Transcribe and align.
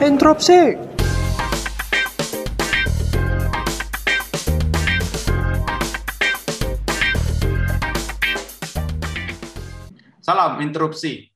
Entropsi. 0.00 0.78
Salam 10.24 10.60
interupsi. 10.64 11.28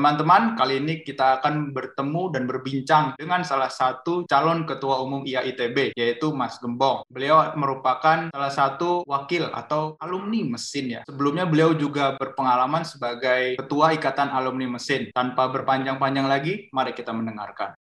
Teman-teman, 0.00 0.56
kali 0.56 0.80
ini 0.80 1.04
kita 1.04 1.44
akan 1.44 1.76
bertemu 1.76 2.32
dan 2.32 2.48
berbincang 2.48 3.12
dengan 3.20 3.44
salah 3.44 3.68
satu 3.68 4.24
calon 4.24 4.64
ketua 4.64 4.96
umum 5.04 5.28
IAITB, 5.28 5.92
yaitu 5.92 6.32
Mas 6.32 6.56
Gembong. 6.56 7.04
Beliau 7.12 7.52
merupakan 7.52 8.32
salah 8.32 8.48
satu 8.48 9.04
wakil 9.04 9.52
atau 9.52 10.00
alumni 10.00 10.56
mesin 10.56 10.96
ya. 10.96 11.00
Sebelumnya 11.04 11.44
beliau 11.44 11.76
juga 11.76 12.16
berpengalaman 12.16 12.80
sebagai 12.88 13.60
ketua 13.60 13.92
Ikatan 13.92 14.32
Alumni 14.32 14.80
Mesin. 14.80 15.12
Tanpa 15.12 15.52
berpanjang-panjang 15.52 16.24
lagi, 16.24 16.72
mari 16.72 16.96
kita 16.96 17.12
mendengarkan. 17.12 17.76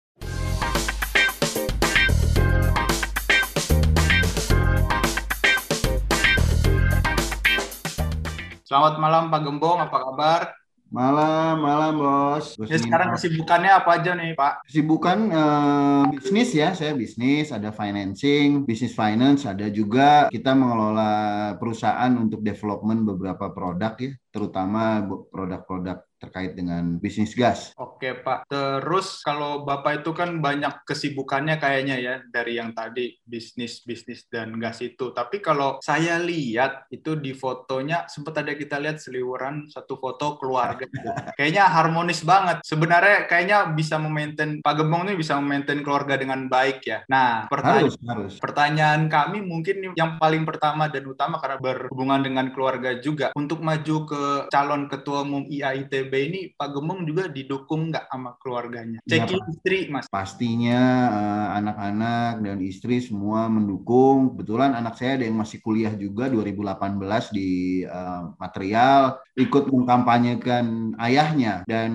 Selamat 8.65 8.97
malam 8.97 9.29
Pak 9.29 9.41
Gembong, 9.45 9.85
apa 9.85 9.99
kabar? 10.01 10.66
Malam, 10.97 11.61
malam 11.61 11.93
bos. 12.01 12.57
Bos 12.57 12.73
Ya, 12.73 12.81
sekarang 12.81 13.13
kesibukannya 13.13 13.69
apa 13.69 14.01
aja 14.01 14.17
nih 14.17 14.33
Pak? 14.33 14.65
Kesibukan 14.65 15.19
eh, 15.29 16.03
bisnis 16.17 16.57
ya, 16.57 16.73
saya 16.73 16.97
bisnis, 16.97 17.53
ada 17.53 17.69
financing, 17.69 18.65
bisnis 18.65 18.97
finance, 18.97 19.45
ada 19.45 19.69
juga 19.69 20.33
kita 20.33 20.57
mengelola 20.57 21.13
perusahaan 21.61 22.09
untuk 22.17 22.41
development 22.41 23.05
beberapa 23.13 23.53
produk 23.53 23.93
ya, 24.01 24.17
terutama 24.33 25.05
produk-produk 25.29 26.01
terkait 26.17 26.57
dengan 26.57 26.97
bisnis 26.97 27.37
gas. 27.37 27.77
Oke 27.77 27.96
Pak, 27.97 28.47
terus 28.47 29.25
kalau 29.25 29.65
Bapak 29.65 30.05
itu 30.05 30.13
kan 30.13 30.39
banyak 30.39 30.85
kesibukannya 30.85 31.57
kayaknya 31.57 31.97
ya 31.99 32.15
dari 32.29 32.61
yang 32.61 32.77
tadi 32.77 33.17
bisnis-bisnis 33.25 34.29
dan 34.29 34.57
gas 34.61 34.85
itu. 34.85 35.11
Tapi 35.17 35.41
kalau 35.41 35.81
saya 35.81 36.21
lihat 36.21 36.87
itu 36.93 37.17
di 37.17 37.33
fotonya 37.33 38.05
sempat 38.07 38.45
ada 38.45 38.53
kita 38.53 38.77
lihat 38.77 39.01
seliweran 39.01 39.67
satu 39.73 39.97
foto 39.97 40.37
keluarga. 40.37 40.85
Kayaknya 41.39 41.65
harmonis 41.69 42.21
banget. 42.25 42.61
Sebenarnya 42.65 43.29
kayaknya 43.29 43.59
bisa 43.73 43.97
memaintain 43.97 44.61
Pak 44.61 44.75
Gembong 44.77 45.09
ini 45.09 45.15
bisa 45.17 45.37
memaintain 45.41 45.81
keluarga 45.81 46.17
dengan 46.17 46.49
baik 46.49 46.85
ya. 46.85 46.99
Nah, 47.09 47.49
pertanyaan 47.49 47.87
Harus, 47.87 47.97
harus. 48.03 48.35
Pertanyaan 48.41 49.03
kami 49.07 49.39
mungkin 49.45 49.93
yang 49.95 50.17
paling 50.17 50.49
pertama 50.49 50.89
dan 50.89 51.05
utama 51.07 51.39
karena 51.39 51.59
berhubungan 51.61 52.21
dengan 52.25 52.47
keluarga 52.53 52.97
juga. 52.99 53.31
Untuk 53.37 53.61
maju 53.61 53.97
ke 54.09 54.23
calon 54.51 54.89
ketua 54.91 55.23
umum 55.23 55.45
IAITB 55.47 56.13
ini 56.13 56.41
Pak 56.57 56.69
Gembong 56.73 57.05
juga 57.05 57.29
didukung 57.29 57.86
nggak 57.91 58.07
sama 58.11 58.31
keluarganya? 58.39 58.99
Cek 59.07 59.23
Pak. 59.27 59.47
istri 59.51 59.79
Mas. 59.89 60.07
Pastinya 60.11 60.81
eh, 61.11 61.49
anak-anak 61.63 62.33
dan 62.45 62.59
istri 62.63 63.01
semua 63.01 63.49
mendukung. 63.49 64.35
Kebetulan 64.37 64.77
anak 64.77 64.95
saya 65.01 65.19
ada 65.21 65.25
yang 65.25 65.39
masih 65.39 65.59
kuliah 65.65 65.93
juga 65.97 66.29
2018 66.29 67.33
di 67.33 67.83
eh, 67.83 68.23
material, 68.37 69.23
ikut 69.37 69.65
mengkampanyekan 69.73 70.97
ayahnya 71.01 71.65
dan 71.65 71.91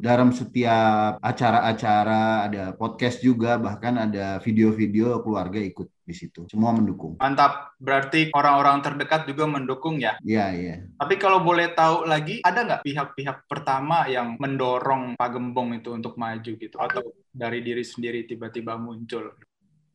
dalam 0.00 0.30
setiap 0.30 1.18
acara-acara 1.20 2.48
ada 2.48 2.64
podcast 2.76 3.20
juga 3.24 3.56
bahkan 3.56 3.96
ada 3.96 4.38
video-video 4.40 5.20
keluarga 5.24 5.60
ikut 5.60 5.95
di 6.06 6.14
situ. 6.14 6.46
Semua 6.46 6.70
mendukung. 6.70 7.18
Mantap. 7.18 7.74
Berarti 7.82 8.30
orang-orang 8.30 8.78
terdekat 8.80 9.26
juga 9.26 9.50
mendukung 9.50 9.98
ya. 9.98 10.14
Iya, 10.22 10.46
iya. 10.54 10.74
Tapi 10.94 11.18
kalau 11.18 11.42
boleh 11.42 11.74
tahu 11.74 12.06
lagi, 12.06 12.38
ada 12.46 12.62
nggak 12.62 12.82
pihak-pihak 12.86 13.50
pertama 13.50 14.06
yang 14.06 14.38
mendorong 14.38 15.18
Pak 15.18 15.28
Gembong 15.34 15.74
itu 15.74 15.90
untuk 15.90 16.14
maju 16.14 16.52
gitu? 16.54 16.76
Atau 16.78 17.10
dari 17.34 17.60
diri 17.60 17.82
sendiri 17.82 18.22
tiba-tiba 18.24 18.78
muncul? 18.78 19.34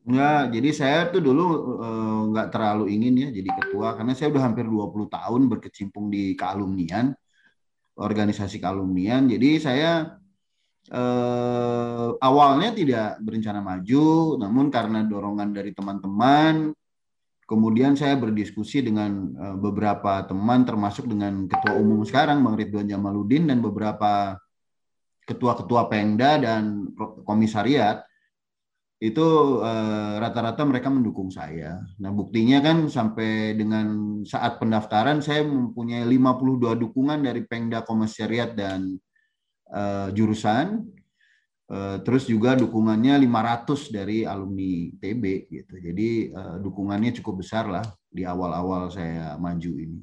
Enggak, 0.02 0.50
jadi 0.50 0.70
saya 0.74 0.98
tuh 1.14 1.22
dulu 1.22 1.44
eh, 1.78 2.20
nggak 2.34 2.48
terlalu 2.50 2.90
ingin 2.90 3.14
ya 3.22 3.28
jadi 3.30 3.50
ketua 3.54 3.94
karena 3.94 4.12
saya 4.18 4.34
udah 4.34 4.42
hampir 4.50 4.66
20 4.66 5.06
tahun 5.06 5.40
berkecimpung 5.46 6.10
di 6.10 6.34
kealumnian, 6.34 7.14
organisasi 7.96 8.58
kealumnian. 8.58 9.30
Jadi 9.30 9.62
saya 9.62 10.21
eh, 10.92 12.08
awalnya 12.20 12.70
tidak 12.76 13.08
berencana 13.24 13.64
maju, 13.64 14.36
namun 14.36 14.68
karena 14.68 15.00
dorongan 15.08 15.50
dari 15.56 15.72
teman-teman, 15.72 16.76
kemudian 17.48 17.96
saya 17.96 18.16
berdiskusi 18.20 18.84
dengan 18.84 19.32
eh, 19.32 19.56
beberapa 19.56 20.24
teman 20.28 20.68
termasuk 20.68 21.08
dengan 21.08 21.48
ketua 21.48 21.76
umum 21.80 22.04
sekarang 22.04 22.44
Bang 22.44 22.60
Ridwan 22.60 22.88
Jamaluddin 22.88 23.48
dan 23.48 23.64
beberapa 23.64 24.36
ketua-ketua 25.24 25.86
Pengda 25.88 26.38
dan 26.42 26.92
komisariat 27.24 28.04
itu 29.02 29.26
eh, 29.66 30.14
rata-rata 30.22 30.62
mereka 30.62 30.86
mendukung 30.86 31.26
saya. 31.34 31.82
Nah, 31.98 32.14
buktinya 32.14 32.62
kan 32.62 32.86
sampai 32.86 33.58
dengan 33.58 34.20
saat 34.22 34.62
pendaftaran 34.62 35.18
saya 35.18 35.42
mempunyai 35.42 36.06
52 36.06 36.78
dukungan 36.78 37.18
dari 37.26 37.42
Pengda 37.42 37.82
Komisariat 37.82 38.54
dan 38.54 38.94
eh, 39.72 40.08
jurusan. 40.12 40.92
Eh, 41.72 41.96
terus 42.04 42.28
juga 42.28 42.52
dukungannya 42.52 43.16
500 43.24 43.88
dari 43.88 44.28
alumni 44.28 44.92
TB 45.00 45.24
gitu. 45.48 45.74
Jadi 45.80 46.28
eh, 46.28 46.56
dukungannya 46.60 47.16
cukup 47.16 47.40
besar 47.40 47.64
lah 47.72 47.84
di 48.12 48.28
awal-awal 48.28 48.92
saya 48.92 49.40
maju 49.40 49.72
ini. 49.80 50.00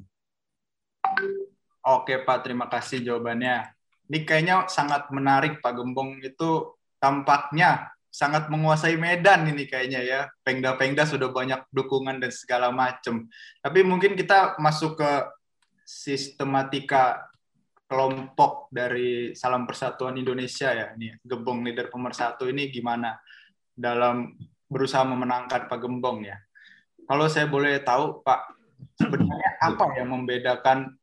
Oke 1.86 2.20
Pak, 2.26 2.42
terima 2.42 2.66
kasih 2.66 3.06
jawabannya. 3.06 3.70
Ini 4.10 4.18
kayaknya 4.26 4.66
sangat 4.66 5.08
menarik 5.14 5.62
Pak 5.62 5.78
Gembong 5.78 6.18
itu 6.18 6.74
tampaknya 6.98 7.94
sangat 8.10 8.50
menguasai 8.50 8.98
Medan 8.98 9.46
ini 9.46 9.70
kayaknya 9.70 10.02
ya. 10.02 10.20
Pengda-pengda 10.42 11.06
sudah 11.06 11.30
banyak 11.30 11.62
dukungan 11.70 12.18
dan 12.18 12.34
segala 12.34 12.74
macam. 12.74 13.30
Tapi 13.62 13.80
mungkin 13.86 14.18
kita 14.18 14.58
masuk 14.58 14.98
ke 14.98 15.10
sistematika 15.86 17.29
kelompok 17.90 18.70
dari 18.70 19.34
Salam 19.34 19.66
Persatuan 19.66 20.14
Indonesia 20.14 20.70
ya. 20.70 20.94
Ini 20.94 21.18
Gembong 21.26 21.66
leader 21.66 21.90
pemersatu 21.90 22.46
ini 22.46 22.70
gimana 22.70 23.18
dalam 23.74 24.30
berusaha 24.70 25.02
memenangkan 25.02 25.66
Pak 25.66 25.78
Gembong 25.82 26.22
ya. 26.22 26.38
Kalau 27.10 27.26
saya 27.26 27.50
boleh 27.50 27.82
tahu 27.82 28.22
Pak, 28.22 28.54
sebenarnya 28.94 29.58
apa 29.58 29.98
yang 29.98 30.14
membedakan 30.14 30.94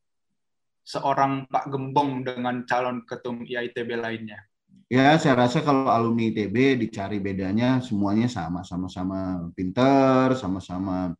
seorang 0.87 1.43
Pak 1.51 1.67
Gembong 1.67 2.23
dengan 2.23 2.63
calon 2.63 3.03
ketum 3.03 3.43
IITB 3.43 3.99
lainnya? 3.99 4.39
Ya, 4.87 5.19
saya 5.19 5.35
rasa 5.35 5.59
kalau 5.59 5.91
alumni 5.91 6.31
ITB 6.31 6.79
dicari 6.79 7.19
bedanya 7.19 7.83
semuanya 7.83 8.31
sama, 8.31 8.63
sama-sama 8.63 9.51
pinter, 9.51 10.31
sama-sama 10.39 11.11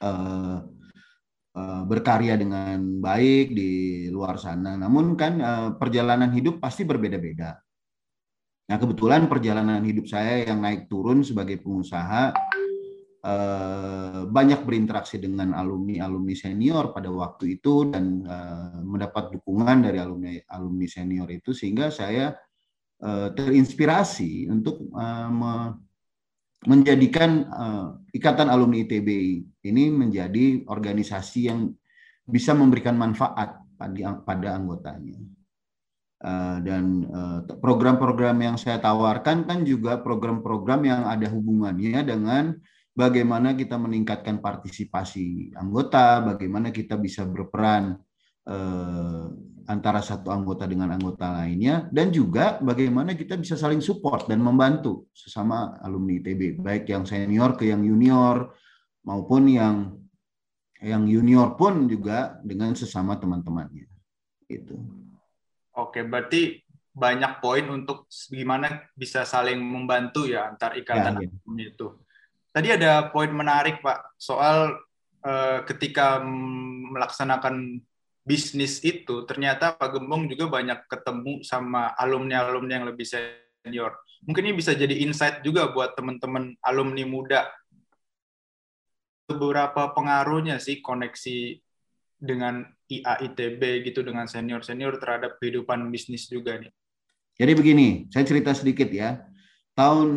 eh, 0.00 0.58
eh, 1.56 1.82
berkarya 1.86 2.34
dengan 2.38 3.00
baik 3.00 3.54
di 3.54 3.70
luar 4.12 4.36
sana. 4.36 4.74
Namun 4.76 5.14
kan 5.14 5.32
eh, 5.38 5.70
perjalanan 5.76 6.30
hidup 6.30 6.58
pasti 6.62 6.82
berbeda-beda. 6.86 7.58
Nah, 8.70 8.76
kebetulan 8.78 9.26
perjalanan 9.26 9.82
hidup 9.82 10.06
saya 10.06 10.46
yang 10.46 10.62
naik 10.62 10.86
turun 10.86 11.26
sebagai 11.26 11.58
pengusaha 11.58 12.30
eh, 13.26 14.20
banyak 14.30 14.62
berinteraksi 14.62 15.18
dengan 15.18 15.52
alumni-alumni 15.52 16.34
senior 16.38 16.94
pada 16.94 17.10
waktu 17.10 17.58
itu 17.58 17.90
dan 17.90 18.24
mendapat 18.86 19.34
dukungan 19.34 19.84
dari 19.84 19.98
alumni 19.98 20.38
alumni 20.54 20.86
senior 20.86 21.28
itu 21.28 21.50
sehingga 21.50 21.90
saya 21.90 22.32
terinspirasi 23.32 24.44
untuk 24.52 24.92
menjadikan 26.66 27.30
eh, 27.48 27.86
Ikatan 28.20 28.50
Alumni 28.52 28.84
ITB 28.84 29.08
ini 29.64 29.84
menjadi 29.88 30.66
organisasi 30.68 31.40
yang 31.48 31.72
bisa 32.26 32.52
memberikan 32.52 32.98
manfaat 32.98 33.60
pada, 33.78 34.20
pada 34.20 34.48
anggotanya. 34.60 35.16
Eh, 36.20 36.56
dan 36.60 36.84
eh, 37.08 37.40
program-program 37.64 38.36
yang 38.44 38.56
saya 38.60 38.76
tawarkan 38.76 39.48
kan 39.48 39.64
juga 39.64 40.04
program-program 40.04 40.80
yang 40.84 41.02
ada 41.08 41.24
hubungannya 41.32 41.96
dengan 42.04 42.60
bagaimana 42.92 43.56
kita 43.56 43.80
meningkatkan 43.80 44.36
partisipasi 44.44 45.56
anggota, 45.56 46.20
bagaimana 46.20 46.68
kita 46.68 47.00
bisa 47.00 47.24
berperan 47.24 47.96
eh, 48.44 49.24
antara 49.68 50.00
satu 50.00 50.32
anggota 50.32 50.64
dengan 50.64 50.92
anggota 50.94 51.28
lainnya, 51.42 51.88
dan 51.92 52.08
juga 52.14 52.56
bagaimana 52.62 53.12
kita 53.18 53.36
bisa 53.36 53.58
saling 53.58 53.82
support 53.82 54.30
dan 54.30 54.40
membantu 54.40 55.10
sesama 55.12 55.76
alumni 55.82 56.16
ITB, 56.22 56.60
baik 56.62 56.88
yang 56.88 57.04
senior 57.04 57.58
ke 57.58 57.68
yang 57.68 57.84
junior 57.84 58.54
maupun 59.04 59.48
yang 59.50 60.00
yang 60.80 61.04
junior 61.04 61.56
pun 61.60 61.84
juga 61.84 62.40
dengan 62.40 62.72
sesama 62.72 63.16
teman-temannya. 63.20 63.84
Gitu. 64.48 64.80
Oke, 65.76 66.02
berarti 66.02 66.64
banyak 66.90 67.38
poin 67.38 67.64
untuk 67.70 68.10
gimana 68.28 68.88
bisa 68.96 69.22
saling 69.22 69.60
membantu 69.60 70.26
ya 70.26 70.50
antar 70.50 70.74
ikatan 70.74 71.22
Ya, 71.22 71.28
ya. 71.28 71.28
alumni 71.30 71.64
itu. 71.68 71.86
Tadi 72.50 72.68
ada 72.74 72.92
poin 73.14 73.30
menarik 73.30 73.78
Pak 73.78 74.18
soal 74.18 74.74
eh, 75.22 75.58
ketika 75.68 76.18
melaksanakan 76.90 77.78
bisnis 78.30 78.78
itu 78.86 79.26
ternyata 79.26 79.74
Pak 79.74 79.98
Gembong 79.98 80.30
juga 80.30 80.46
banyak 80.46 80.86
ketemu 80.86 81.42
sama 81.42 81.90
alumni-alumni 81.98 82.78
yang 82.78 82.86
lebih 82.86 83.02
senior. 83.02 83.98
Mungkin 84.22 84.46
ini 84.46 84.54
bisa 84.54 84.70
jadi 84.70 85.02
insight 85.02 85.42
juga 85.42 85.66
buat 85.74 85.98
teman-teman 85.98 86.54
alumni 86.62 87.02
muda. 87.02 87.50
Beberapa 89.26 89.90
pengaruhnya 89.90 90.62
sih 90.62 90.78
koneksi 90.78 91.58
dengan 92.22 92.62
IAITB 92.86 93.90
gitu 93.90 94.06
dengan 94.06 94.30
senior-senior 94.30 95.02
terhadap 95.02 95.42
kehidupan 95.42 95.90
bisnis 95.90 96.30
juga 96.30 96.54
nih. 96.62 96.70
Jadi 97.34 97.52
begini, 97.56 97.88
saya 98.12 98.22
cerita 98.28 98.54
sedikit 98.54 98.92
ya. 98.92 99.26
Tahun 99.74 100.08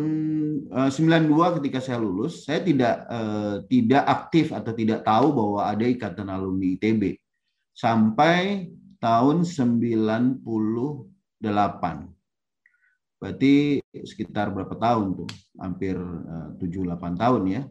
uh, 0.68 0.90
eh, 0.92 1.24
92 1.24 1.56
ketika 1.58 1.78
saya 1.80 1.96
lulus, 1.96 2.44
saya 2.44 2.60
tidak 2.60 3.06
uh, 3.08 3.64
tidak 3.64 4.04
aktif 4.04 4.52
atau 4.52 4.76
tidak 4.76 5.00
tahu 5.02 5.32
bahwa 5.32 5.60
ada 5.64 5.86
ikatan 5.88 6.28
alumni 6.28 6.76
ITB. 6.76 7.23
Sampai 7.74 8.70
tahun 9.02 9.42
98. 9.42 10.40
Berarti 13.18 13.82
sekitar 13.92 14.54
berapa 14.54 14.78
tahun 14.78 15.18
tuh? 15.18 15.30
Hampir 15.58 15.98
eh, 15.98 16.48
tujuh 16.62 16.86
7 16.86 16.94
8 16.94 17.18
tahun 17.18 17.42
ya. 17.50 17.62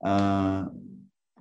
Uh, 0.00 0.64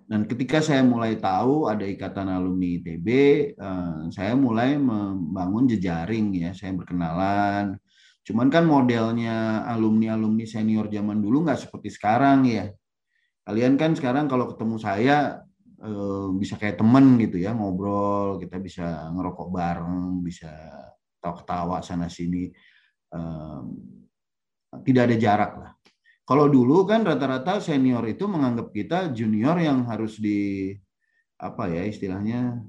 dan 0.10 0.26
ketika 0.26 0.58
saya 0.58 0.82
mulai 0.82 1.22
tahu 1.22 1.70
ada 1.70 1.86
ikatan 1.86 2.34
alumni 2.34 2.82
ITB, 2.82 3.08
eh, 3.54 3.98
saya 4.10 4.34
mulai 4.34 4.74
membangun 4.74 5.70
jejaring 5.70 6.34
ya, 6.34 6.50
saya 6.58 6.74
berkenalan. 6.74 7.78
Cuman 8.26 8.50
kan 8.50 8.66
modelnya 8.66 9.70
alumni-alumni 9.70 10.50
senior 10.50 10.90
zaman 10.90 11.22
dulu 11.22 11.46
nggak 11.46 11.62
seperti 11.62 11.94
sekarang 11.94 12.50
ya. 12.50 12.74
Kalian 13.46 13.78
kan 13.78 13.94
sekarang 13.94 14.26
kalau 14.26 14.50
ketemu 14.50 14.82
saya 14.82 15.18
eh, 15.30 15.49
bisa 16.36 16.60
kayak 16.60 16.80
temen 16.80 17.16
gitu 17.24 17.40
ya, 17.40 17.56
ngobrol, 17.56 18.36
kita 18.40 18.60
bisa 18.60 19.08
ngerokok 19.16 19.48
bareng, 19.48 20.20
bisa 20.20 20.52
tawa-tawa 21.24 21.80
sana 21.80 22.12
sini. 22.12 22.52
Eh, 23.10 23.62
tidak 24.86 25.04
ada 25.10 25.16
jarak 25.18 25.52
lah. 25.58 25.72
Kalau 26.30 26.46
dulu 26.46 26.86
kan 26.86 27.02
rata-rata 27.02 27.58
senior 27.58 28.06
itu 28.06 28.30
menganggap 28.30 28.70
kita 28.70 29.10
junior 29.10 29.58
yang 29.58 29.82
harus 29.90 30.22
di 30.22 30.70
apa 31.40 31.72
ya 31.72 31.88
istilahnya 31.88 32.60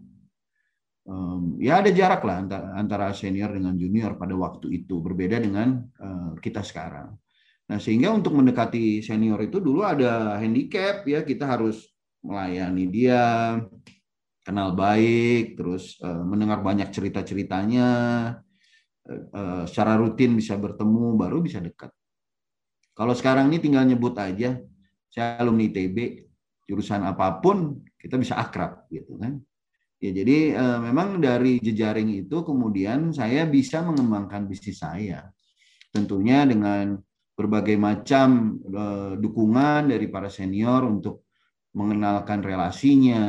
ya 1.58 1.82
ada 1.82 1.90
jarak 1.90 2.22
lah 2.22 2.46
antara, 2.78 3.10
senior 3.12 3.50
dengan 3.52 3.74
junior 3.74 4.14
pada 4.14 4.32
waktu 4.32 4.80
itu 4.80 5.02
berbeda 5.02 5.42
dengan 5.42 5.82
uh, 6.00 6.32
kita 6.40 6.62
sekarang. 6.64 7.18
Nah 7.68 7.78
sehingga 7.78 8.14
untuk 8.14 8.32
mendekati 8.32 9.02
senior 9.04 9.38
itu 9.44 9.58
dulu 9.60 9.84
ada 9.84 10.38
handicap 10.40 11.04
ya 11.04 11.20
kita 11.20 11.44
harus 11.44 11.84
melayani 12.20 12.84
dia 12.88 13.22
kenal 14.44 14.72
baik 14.76 15.56
terus 15.56 15.96
uh, 16.00 16.24
mendengar 16.24 16.60
banyak 16.60 16.88
cerita 16.92 17.20
ceritanya 17.24 17.88
uh, 19.08 19.64
secara 19.68 19.96
rutin 20.00 20.36
bisa 20.36 20.56
bertemu 20.56 21.16
baru 21.16 21.40
bisa 21.40 21.60
dekat. 21.60 21.92
Kalau 22.94 23.16
sekarang 23.16 23.48
ini 23.48 23.58
tinggal 23.62 23.88
nyebut 23.88 24.12
aja, 24.20 24.60
saya 25.08 25.40
alumni 25.40 25.72
ITB, 25.72 26.28
jurusan 26.68 27.02
apa 27.02 27.42
pun 27.42 27.82
kita 27.98 28.20
bisa 28.20 28.38
akrab 28.38 28.86
gitu 28.92 29.18
kan. 29.18 29.40
Ya 30.00 30.16
jadi 30.16 30.56
e, 30.56 30.64
memang 30.80 31.20
dari 31.20 31.60
jejaring 31.60 32.24
itu 32.24 32.40
kemudian 32.40 33.12
saya 33.12 33.44
bisa 33.44 33.84
mengembangkan 33.84 34.48
bisnis 34.48 34.80
saya. 34.80 35.28
Tentunya 35.92 36.46
dengan 36.48 36.96
berbagai 37.36 37.76
macam 37.76 38.56
e, 38.64 38.84
dukungan 39.20 39.92
dari 39.92 40.08
para 40.08 40.32
senior 40.32 40.88
untuk 40.88 41.28
mengenalkan 41.70 42.42
relasinya, 42.42 43.22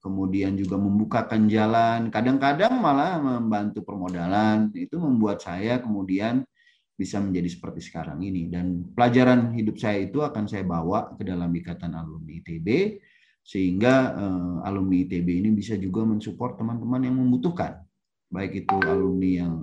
kemudian 0.00 0.56
juga 0.56 0.80
membukakan 0.80 1.44
jalan, 1.52 2.08
kadang-kadang 2.08 2.72
malah 2.80 3.20
membantu 3.20 3.84
permodalan. 3.84 4.72
Itu 4.72 4.96
membuat 4.96 5.44
saya 5.44 5.76
kemudian 5.84 6.48
bisa 6.96 7.20
menjadi 7.20 7.48
seperti 7.52 7.84
sekarang 7.84 8.24
ini. 8.24 8.48
Dan 8.48 8.88
pelajaran 8.96 9.52
hidup 9.52 9.76
saya 9.76 10.00
itu 10.00 10.24
akan 10.24 10.48
saya 10.48 10.64
bawa 10.64 11.12
ke 11.12 11.28
dalam 11.28 11.52
ikatan 11.52 11.92
alumni 11.92 12.40
ITB, 12.40 12.98
sehingga 13.44 14.16
uh, 14.16 14.56
alumni 14.64 15.04
ITB 15.04 15.44
ini 15.44 15.52
bisa 15.52 15.76
juga 15.76 16.08
mensupport 16.08 16.56
teman-teman 16.56 17.04
yang 17.04 17.20
membutuhkan, 17.20 17.84
baik 18.32 18.64
itu 18.64 18.76
alumni 18.80 19.44
yang 19.44 19.54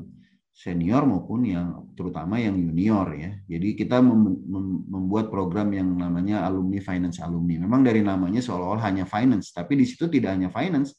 senior 0.61 1.01
maupun 1.09 1.41
yang 1.41 1.89
terutama 1.97 2.37
yang 2.37 2.53
junior 2.53 3.09
ya. 3.17 3.33
Jadi 3.49 3.73
kita 3.73 3.97
mem 3.97 4.37
mem 4.45 4.65
membuat 4.85 5.33
program 5.33 5.73
yang 5.73 5.89
namanya 5.97 6.45
alumni 6.45 6.77
finance 6.77 7.17
alumni. 7.17 7.65
Memang 7.65 7.81
dari 7.81 8.05
namanya 8.05 8.45
seolah-olah 8.45 8.85
hanya 8.85 9.09
finance, 9.09 9.49
tapi 9.49 9.73
di 9.73 9.89
situ 9.89 10.05
tidak 10.05 10.37
hanya 10.37 10.53
finance, 10.53 10.93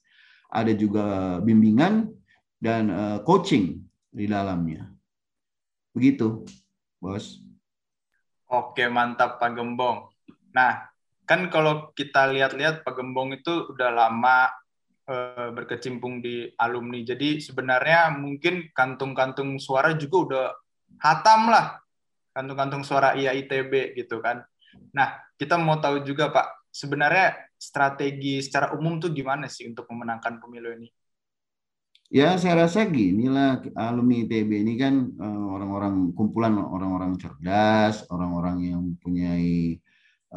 ada 0.51 0.75
juga 0.75 1.39
bimbingan 1.47 2.11
dan 2.59 2.91
uh, 2.91 3.19
coaching 3.23 3.79
di 4.11 4.27
dalamnya. 4.27 4.91
Begitu, 5.95 6.43
Bos. 6.99 7.39
Oke, 8.51 8.91
mantap 8.91 9.39
Pak 9.39 9.55
Gembong. 9.55 10.11
Nah, 10.51 10.91
kan 11.23 11.47
kalau 11.55 11.95
kita 11.95 12.29
lihat-lihat 12.35 12.83
Pak 12.83 12.99
Gembong 12.99 13.39
itu 13.39 13.71
udah 13.71 13.95
lama 13.95 14.51
e, 15.13 15.17
berkecimpung 15.53 16.25
di 16.25 16.49
alumni. 16.57 17.05
Jadi 17.05 17.45
sebenarnya 17.45 18.17
mungkin 18.17 18.73
kantung-kantung 18.73 19.61
suara 19.61 19.93
juga 19.93 20.17
udah 20.17 20.47
hatam 21.05 21.53
lah. 21.53 21.77
Kantung-kantung 22.33 22.81
suara 22.81 23.13
IAITB 23.13 23.93
gitu 24.01 24.25
kan. 24.25 24.41
Nah, 24.97 25.21
kita 25.37 25.61
mau 25.61 25.77
tahu 25.77 26.01
juga 26.01 26.33
Pak, 26.33 26.73
sebenarnya 26.73 27.37
strategi 27.61 28.41
secara 28.41 28.73
umum 28.73 28.97
tuh 28.97 29.13
gimana 29.13 29.45
sih 29.53 29.69
untuk 29.69 29.85
memenangkan 29.93 30.41
pemilu 30.41 30.73
ini? 30.81 30.89
Ya, 32.13 32.37
saya 32.37 32.69
rasa 32.69 32.85
gini 32.89 33.29
lah, 33.29 33.61
alumni 33.73 34.25
ITB 34.25 34.65
ini 34.65 34.77
kan 34.77 35.13
eh, 35.17 35.45
orang-orang 35.49 36.13
kumpulan 36.13 36.57
orang-orang 36.61 37.17
cerdas, 37.17 38.05
orang-orang 38.13 38.57
yang 38.69 38.81
mempunyai 38.85 39.81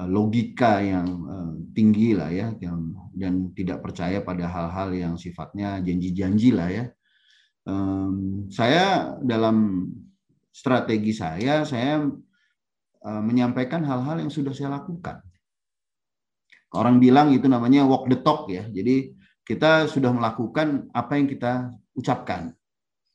logika 0.03 0.83
yang 0.83 1.07
uh, 1.23 1.53
tinggi 1.71 2.11
lah 2.11 2.27
ya, 2.27 2.51
yang 2.59 2.91
dan 3.15 3.55
tidak 3.55 3.79
percaya 3.79 4.19
pada 4.19 4.43
hal-hal 4.51 4.91
yang 4.91 5.13
sifatnya 5.15 5.79
janji-janji 5.79 6.51
lah 6.51 6.67
ya. 6.67 6.85
Saya 8.51 9.17
dalam 9.25 9.89
strategi 10.53 11.15
saya, 11.15 11.65
saya 11.65 12.05
uh, 13.01 13.21
menyampaikan 13.23 13.81
hal-hal 13.83 14.21
yang 14.21 14.29
sudah 14.29 14.53
saya 14.53 14.75
lakukan. 14.77 15.19
Orang 16.75 16.99
bilang 16.99 17.31
itu 17.31 17.47
namanya 17.47 17.87
walk 17.87 18.11
the 18.11 18.19
talk 18.19 18.51
ya. 18.51 18.67
Jadi 18.67 19.15
kita 19.47 19.87
sudah 19.87 20.11
melakukan 20.11 20.91
apa 20.91 21.15
yang 21.15 21.27
kita 21.31 21.71
ucapkan. 21.95 22.51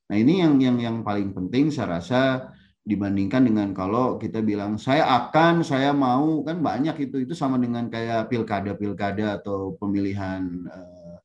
Nah 0.09 0.17
ini 0.17 0.43
yang 0.43 0.56
yang 0.59 0.77
yang 0.81 0.97
paling 1.05 1.31
penting 1.37 1.69
saya 1.69 2.00
rasa 2.00 2.50
dibandingkan 2.81 3.44
dengan 3.44 3.69
kalau 3.77 4.17
kita 4.17 4.41
bilang 4.41 4.81
saya 4.81 5.05
akan, 5.06 5.60
saya 5.60 5.93
mau 5.93 6.41
kan 6.43 6.58
banyak 6.65 6.96
itu 7.10 7.29
itu 7.29 7.37
sama 7.37 7.60
dengan 7.60 7.93
kayak 7.93 8.32
pilkada-pilkada 8.32 9.41
atau 9.41 9.77
pemilihan 9.77 10.43
uh, 10.69 11.17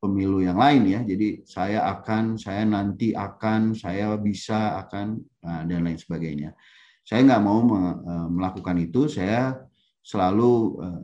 pemilu 0.00 0.40
yang 0.40 0.56
lain 0.56 0.88
ya. 0.88 1.00
Jadi 1.04 1.44
saya 1.44 1.84
akan, 1.98 2.40
saya 2.40 2.64
nanti 2.64 3.12
akan, 3.12 3.76
saya 3.76 4.16
bisa 4.16 4.80
akan 4.80 5.20
nah, 5.44 5.62
dan 5.68 5.84
lain 5.84 6.00
sebagainya. 6.00 6.56
Saya 7.04 7.26
nggak 7.26 7.42
mau 7.42 7.58
eh, 7.74 8.28
melakukan 8.30 8.76
itu. 8.80 9.10
Saya 9.10 9.58
selalu 10.00 10.80
uh, 10.80 11.00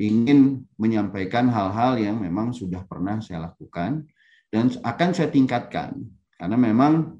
ingin 0.00 0.64
menyampaikan 0.80 1.52
hal-hal 1.52 2.00
yang 2.00 2.24
memang 2.24 2.56
sudah 2.56 2.80
pernah 2.88 3.20
saya 3.20 3.52
lakukan 3.52 4.08
dan 4.48 4.72
akan 4.80 5.10
saya 5.12 5.28
tingkatkan 5.28 5.92
karena 6.40 6.56
memang 6.56 7.19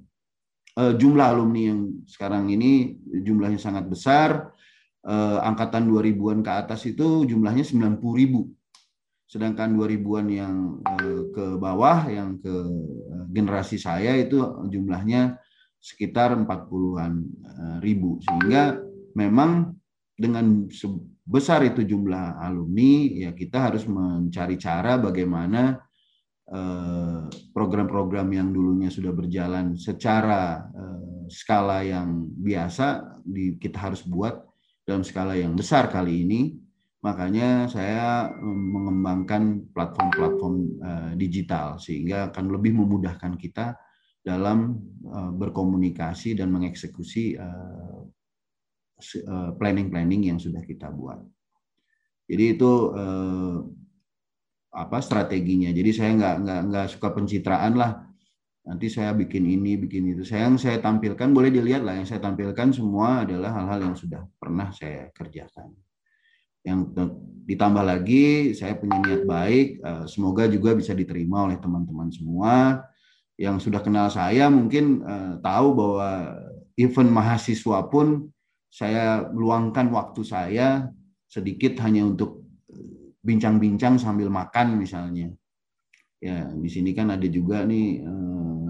uh, 0.80 0.92
jumlah 0.96 1.36
alumni 1.36 1.68
yang 1.68 1.80
sekarang 2.08 2.48
ini 2.48 2.96
jumlahnya 3.04 3.60
sangat 3.60 3.84
besar. 3.86 4.56
Uh, 5.00 5.40
angkatan 5.40 5.88
2000-an 5.88 6.44
ke 6.44 6.52
atas 6.52 6.84
itu 6.84 7.24
jumlahnya 7.24 7.64
90 7.64 8.00
ribu. 8.20 8.52
Sedangkan 9.24 9.72
2000-an 9.76 10.26
yang 10.28 10.56
uh, 10.84 11.22
ke 11.32 11.44
bawah 11.60 12.08
yang 12.08 12.40
ke 12.40 12.52
generasi 13.32 13.80
saya 13.80 14.16
itu 14.16 14.40
jumlahnya 14.68 15.40
sekitar 15.80 16.36
40-an 16.36 17.12
ribu. 17.80 18.20
Sehingga 18.20 18.76
memang 19.16 19.72
dengan 20.12 20.68
sebesar 20.68 21.64
itu 21.64 21.80
jumlah 21.80 22.36
alumni, 22.36 23.08
ya 23.24 23.30
kita 23.32 23.72
harus 23.72 23.88
mencari 23.88 24.60
cara 24.60 25.00
bagaimana 25.00 25.80
program-program 27.54 28.26
yang 28.34 28.50
dulunya 28.50 28.90
sudah 28.90 29.14
berjalan 29.14 29.78
secara 29.78 30.66
eh, 30.70 31.30
skala 31.30 31.86
yang 31.86 32.26
biasa, 32.26 33.18
kita 33.62 33.78
harus 33.78 34.02
buat 34.02 34.42
dalam 34.82 35.06
skala 35.06 35.38
yang 35.38 35.54
besar 35.54 35.86
kali 35.86 36.26
ini. 36.26 36.58
Makanya 37.00 37.70
saya 37.70 38.28
mengembangkan 38.42 39.70
platform-platform 39.70 40.56
eh, 40.82 41.12
digital 41.14 41.78
sehingga 41.78 42.34
akan 42.34 42.50
lebih 42.50 42.74
memudahkan 42.74 43.38
kita 43.38 43.78
dalam 44.20 44.76
berkomunikasi 45.40 46.36
dan 46.36 46.52
mengeksekusi 46.52 47.40
Eh, 49.00 49.50
planning-planning 49.56 50.28
yang 50.28 50.36
sudah 50.36 50.60
kita 50.60 50.92
buat. 50.92 51.24
Jadi 52.28 52.44
itu 52.52 52.72
eh, 52.92 53.56
apa 54.70 55.02
strateginya. 55.02 55.74
Jadi 55.74 55.90
saya 55.90 56.10
nggak 56.14 56.34
nggak 56.46 56.60
nggak 56.70 56.86
suka 56.96 57.08
pencitraan 57.14 57.74
lah. 57.76 57.92
nanti 58.60 58.92
saya 58.92 59.16
bikin 59.16 59.48
ini, 59.48 59.74
bikin 59.80 60.14
itu. 60.14 60.22
Saya 60.22 60.46
yang 60.46 60.60
saya 60.60 60.78
tampilkan 60.78 61.32
boleh 61.32 61.48
dilihat 61.50 61.80
lah 61.82 61.96
yang 61.96 62.06
saya 62.06 62.22
tampilkan 62.22 62.70
semua 62.70 63.24
adalah 63.24 63.56
hal-hal 63.56 63.90
yang 63.90 63.96
sudah 63.96 64.20
pernah 64.36 64.68
saya 64.70 65.10
kerjakan. 65.16 65.74
Yang 66.60 66.92
ditambah 67.48 67.82
lagi 67.82 68.52
saya 68.52 68.76
punya 68.76 69.00
niat 69.00 69.24
baik, 69.24 69.68
eh, 69.80 70.04
semoga 70.06 70.44
juga 70.46 70.76
bisa 70.76 70.92
diterima 70.92 71.48
oleh 71.48 71.56
teman-teman 71.56 72.12
semua 72.12 72.84
yang 73.40 73.56
sudah 73.56 73.80
kenal 73.80 74.12
saya 74.12 74.52
mungkin 74.52 75.02
eh, 75.02 75.34
tahu 75.40 75.66
bahwa 75.72 76.10
event 76.76 77.10
mahasiswa 77.10 77.88
pun 77.88 78.28
saya 78.70 79.26
meluangkan 79.32 79.90
waktu 79.90 80.20
saya 80.22 80.92
sedikit 81.26 81.80
hanya 81.82 82.06
untuk 82.06 82.39
bincang-bincang 83.20 84.00
sambil 84.00 84.32
makan 84.32 84.80
misalnya. 84.80 85.32
Ya, 86.20 86.52
di 86.52 86.68
sini 86.68 86.92
kan 86.92 87.08
ada 87.08 87.24
juga 87.24 87.64
nih 87.64 88.04
eh, 88.04 88.68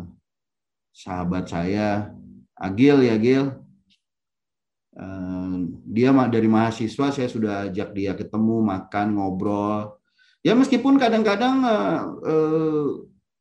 sahabat 0.94 1.50
saya 1.50 2.14
Agil 2.54 3.02
ya 3.02 3.16
Agil. 3.18 3.44
Eh, 4.94 5.54
dia 5.90 6.10
dari 6.28 6.48
mahasiswa 6.50 7.10
saya 7.10 7.28
sudah 7.30 7.70
ajak 7.70 7.90
dia 7.94 8.12
ketemu 8.14 8.62
makan 8.62 9.18
ngobrol. 9.18 9.98
Ya 10.46 10.54
meskipun 10.54 11.00
kadang-kadang 11.00 11.56
eh, 11.66 12.00
eh, 12.30 12.86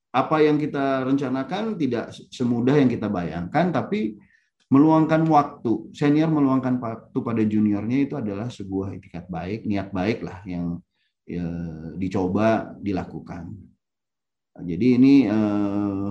apa 0.10 0.42
yang 0.42 0.58
kita 0.58 1.06
rencanakan 1.06 1.78
tidak 1.78 2.10
semudah 2.34 2.74
yang 2.82 2.90
kita 2.90 3.06
bayangkan, 3.06 3.70
tapi 3.70 4.18
meluangkan 4.70 5.26
waktu 5.26 5.90
senior 5.94 6.30
meluangkan 6.30 6.78
waktu 6.78 7.18
pada 7.26 7.42
juniornya 7.42 8.06
itu 8.06 8.14
adalah 8.18 8.54
sebuah 8.54 8.94
etikat 8.98 9.26
baik 9.26 9.66
niat 9.66 9.90
baik 9.90 10.22
lah 10.22 10.46
yang 10.46 10.78
ya, 11.30 11.46
dicoba 11.94 12.74
dilakukan. 12.82 13.54
Jadi 14.60 14.88
ini 14.98 15.14
eh, 15.30 16.10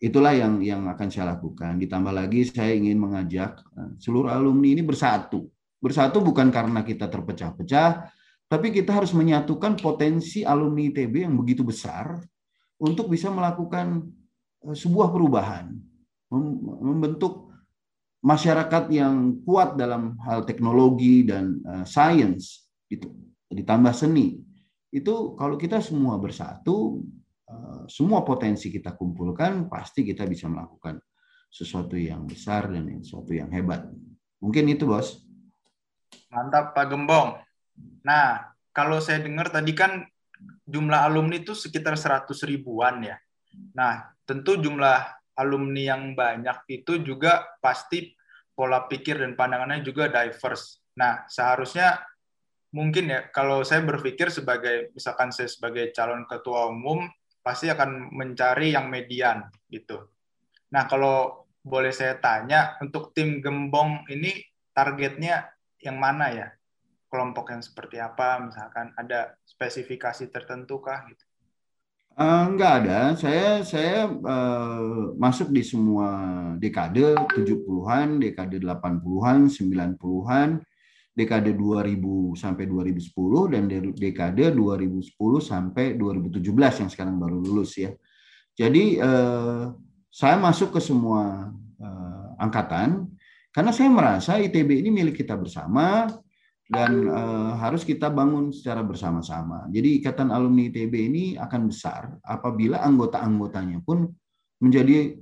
itulah 0.00 0.32
yang 0.32 0.64
yang 0.64 0.88
akan 0.88 1.08
saya 1.12 1.36
lakukan. 1.36 1.76
Ditambah 1.76 2.10
lagi 2.16 2.48
saya 2.48 2.72
ingin 2.72 2.96
mengajak 2.96 3.60
eh, 3.76 3.90
seluruh 4.00 4.32
alumni 4.32 4.72
ini 4.72 4.80
bersatu. 4.80 5.44
Bersatu 5.76 6.24
bukan 6.24 6.48
karena 6.48 6.80
kita 6.80 7.06
terpecah-pecah 7.12 8.08
tapi 8.46 8.70
kita 8.70 8.94
harus 8.94 9.10
menyatukan 9.10 9.74
potensi 9.74 10.46
alumni 10.46 10.86
ITB 10.86 11.26
yang 11.26 11.34
begitu 11.34 11.66
besar 11.66 12.22
untuk 12.80 13.12
bisa 13.12 13.28
melakukan 13.28 14.08
eh, 14.64 14.76
sebuah 14.76 15.12
perubahan 15.12 15.76
membentuk 16.82 17.46
masyarakat 18.26 18.90
yang 18.90 19.38
kuat 19.46 19.78
dalam 19.78 20.18
hal 20.26 20.42
teknologi 20.42 21.22
dan 21.22 21.62
uh, 21.62 21.86
sains 21.86 22.66
itu 22.90 23.06
ditambah 23.50 23.94
seni. 23.94 24.42
Itu 24.90 25.34
kalau 25.36 25.58
kita 25.58 25.82
semua 25.82 26.16
bersatu 26.16 27.02
uh, 27.50 27.84
semua 27.90 28.22
potensi 28.22 28.70
kita 28.70 28.94
kumpulkan 28.94 29.66
pasti 29.66 30.06
kita 30.06 30.24
bisa 30.24 30.46
melakukan 30.46 30.98
sesuatu 31.50 31.94
yang 31.94 32.26
besar 32.26 32.70
dan 32.70 32.86
sesuatu 33.02 33.32
yang 33.32 33.50
hebat. 33.50 33.86
Mungkin 34.42 34.70
itu 34.70 34.86
bos. 34.86 35.24
Mantap 36.30 36.74
Pak 36.74 36.86
Gembong. 36.90 37.38
Nah 38.04 38.52
kalau 38.70 39.00
saya 39.00 39.22
dengar 39.22 39.50
tadi 39.50 39.72
kan 39.72 40.04
jumlah 40.68 41.00
alumni 41.06 41.40
itu 41.40 41.56
sekitar 41.56 41.96
100 41.96 42.28
ribuan 42.46 43.02
ya. 43.02 43.16
Nah 43.74 44.12
tentu 44.26 44.58
jumlah 44.58 45.16
alumni 45.36 45.92
yang 45.94 46.16
banyak 46.16 46.64
itu 46.72 47.04
juga 47.04 47.44
pasti 47.60 48.16
pola 48.56 48.88
pikir 48.88 49.20
dan 49.20 49.36
pandangannya 49.36 49.84
juga 49.84 50.08
diverse. 50.08 50.80
Nah, 50.96 51.28
seharusnya 51.28 52.00
mungkin 52.74 53.12
ya 53.12 53.20
kalau 53.30 53.62
saya 53.62 53.84
berpikir 53.86 54.32
sebagai 54.32 54.90
misalkan 54.96 55.30
saya 55.30 55.46
sebagai 55.46 55.94
calon 55.94 56.26
ketua 56.26 56.70
umum 56.70 57.06
pasti 57.46 57.70
akan 57.70 58.10
mencari 58.10 58.74
yang 58.74 58.90
median 58.90 59.46
gitu. 59.70 60.10
Nah, 60.74 60.90
kalau 60.90 61.46
boleh 61.62 61.94
saya 61.94 62.18
tanya 62.18 62.74
untuk 62.82 63.14
tim 63.14 63.38
Gembong 63.38 64.02
ini 64.10 64.34
targetnya 64.74 65.46
yang 65.78 65.98
mana 66.02 66.34
ya? 66.34 66.48
Kelompok 67.06 67.54
yang 67.54 67.62
seperti 67.62 68.02
apa 68.02 68.42
misalkan 68.42 68.90
ada 68.98 69.38
spesifikasi 69.46 70.26
tertentu 70.26 70.82
kah 70.82 71.06
gitu? 71.06 71.22
Uh, 72.16 72.50
enggak 72.50 72.82
ada. 72.82 73.12
Saya 73.14 73.60
saya 73.62 74.10
uh, 74.10 75.14
masuk 75.14 75.52
di 75.52 75.62
semua 75.62 76.08
dekade 76.58 77.14
70-an, 77.14 78.18
dekade 78.18 78.58
80-an, 78.58 79.46
90-an, 79.52 80.48
dekade 81.16 81.56
2000 81.56 82.36
sampai 82.36 82.68
2010 82.68 83.52
dan 83.56 83.62
dekade 83.96 84.52
2010 84.52 85.00
sampai 85.40 85.96
2017 85.96 86.44
yang 86.84 86.90
sekarang 86.92 87.16
baru 87.16 87.40
lulus 87.40 87.80
ya. 87.80 87.96
Jadi 88.52 89.00
uh, 89.00 89.72
saya 90.12 90.36
masuk 90.36 90.76
ke 90.76 90.80
semua 90.84 91.48
uh, 91.80 92.28
angkatan 92.36 93.08
karena 93.48 93.72
saya 93.72 93.88
merasa 93.88 94.36
ITB 94.36 94.84
ini 94.84 94.92
milik 94.92 95.24
kita 95.24 95.32
bersama 95.40 96.04
dan 96.68 97.08
uh, 97.08 97.56
harus 97.56 97.80
kita 97.80 98.12
bangun 98.12 98.52
secara 98.52 98.84
bersama-sama. 98.84 99.64
Jadi 99.72 100.04
ikatan 100.04 100.28
alumni 100.28 100.68
ITB 100.68 100.92
ini 100.92 101.24
akan 101.40 101.72
besar 101.72 102.12
apabila 102.20 102.84
anggota-anggotanya 102.84 103.80
pun 103.80 104.12
menjadi 104.60 105.16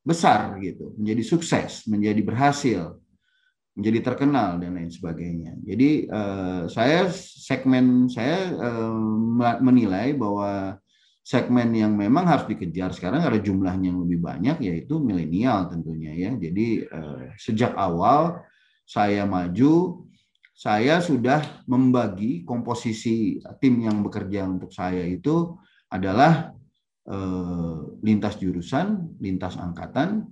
besar 0.00 0.56
gitu, 0.64 0.94
menjadi 0.96 1.22
sukses, 1.26 1.84
menjadi 1.90 2.22
berhasil, 2.22 2.96
menjadi 3.76 3.98
terkenal 4.12 4.56
dan 4.56 4.74
lain 4.74 4.88
sebagainya. 4.88 5.52
Jadi 5.60 6.08
uh, 6.08 6.64
saya 6.66 7.12
segmen 7.12 8.08
saya 8.08 8.56
uh, 8.56 9.60
menilai 9.60 10.16
bahwa 10.16 10.80
segmen 11.20 11.76
yang 11.76 11.92
memang 11.92 12.24
harus 12.24 12.48
dikejar 12.48 12.96
sekarang 12.96 13.20
ada 13.20 13.36
jumlahnya 13.36 13.92
yang 13.92 14.00
lebih 14.00 14.18
banyak 14.24 14.56
yaitu 14.64 14.96
milenial 14.96 15.68
tentunya 15.68 16.16
ya. 16.16 16.30
Jadi 16.34 16.88
uh, 16.88 17.36
sejak 17.36 17.76
awal 17.76 18.40
saya 18.88 19.28
maju 19.28 20.06
saya 20.56 21.04
sudah 21.04 21.44
membagi 21.68 22.40
komposisi 22.48 23.36
tim 23.60 23.84
yang 23.84 24.00
bekerja 24.00 24.48
untuk 24.48 24.72
saya 24.72 25.04
itu 25.04 25.52
adalah 25.92 26.56
eh, 27.04 27.78
lintas 28.00 28.40
jurusan, 28.40 29.20
lintas 29.20 29.60
angkatan, 29.60 30.24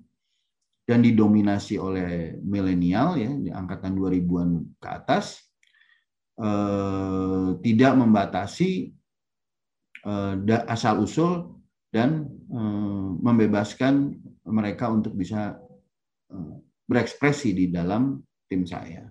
dan 0.85 1.01
didominasi 1.01 1.81
oleh 1.81 2.37
milenial 2.45 3.17
ya 3.17 3.33
di 3.33 3.49
angkatan 3.49 3.97
2000-an 3.97 4.51
ke 4.77 4.89
atas, 4.89 5.41
eh, 6.37 7.49
tidak 7.65 7.93
membatasi 7.97 8.93
eh, 10.05 10.35
asal 10.69 11.01
usul 11.01 11.57
dan 11.89 12.29
eh, 12.29 13.09
membebaskan 13.17 14.13
mereka 14.45 14.93
untuk 14.93 15.17
bisa 15.17 15.57
eh, 16.29 16.55
berekspresi 16.85 17.57
di 17.57 17.73
dalam 17.73 18.21
tim 18.45 18.69
saya. 18.69 19.09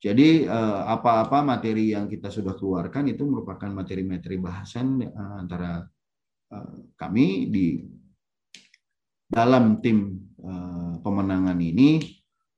Jadi 0.00 0.48
eh, 0.48 0.82
apa-apa 0.88 1.44
materi 1.44 1.92
yang 1.92 2.08
kita 2.08 2.32
sudah 2.32 2.56
keluarkan 2.56 3.12
itu 3.12 3.26
merupakan 3.26 3.68
materi-materi 3.68 4.40
bahasan 4.40 5.04
eh, 5.04 5.34
antara 5.36 5.84
eh, 6.54 6.76
kami 6.96 7.50
di 7.52 7.66
dalam 9.30 9.78
tim 9.84 10.29
pemenangan 11.00 11.58
ini 11.58 12.00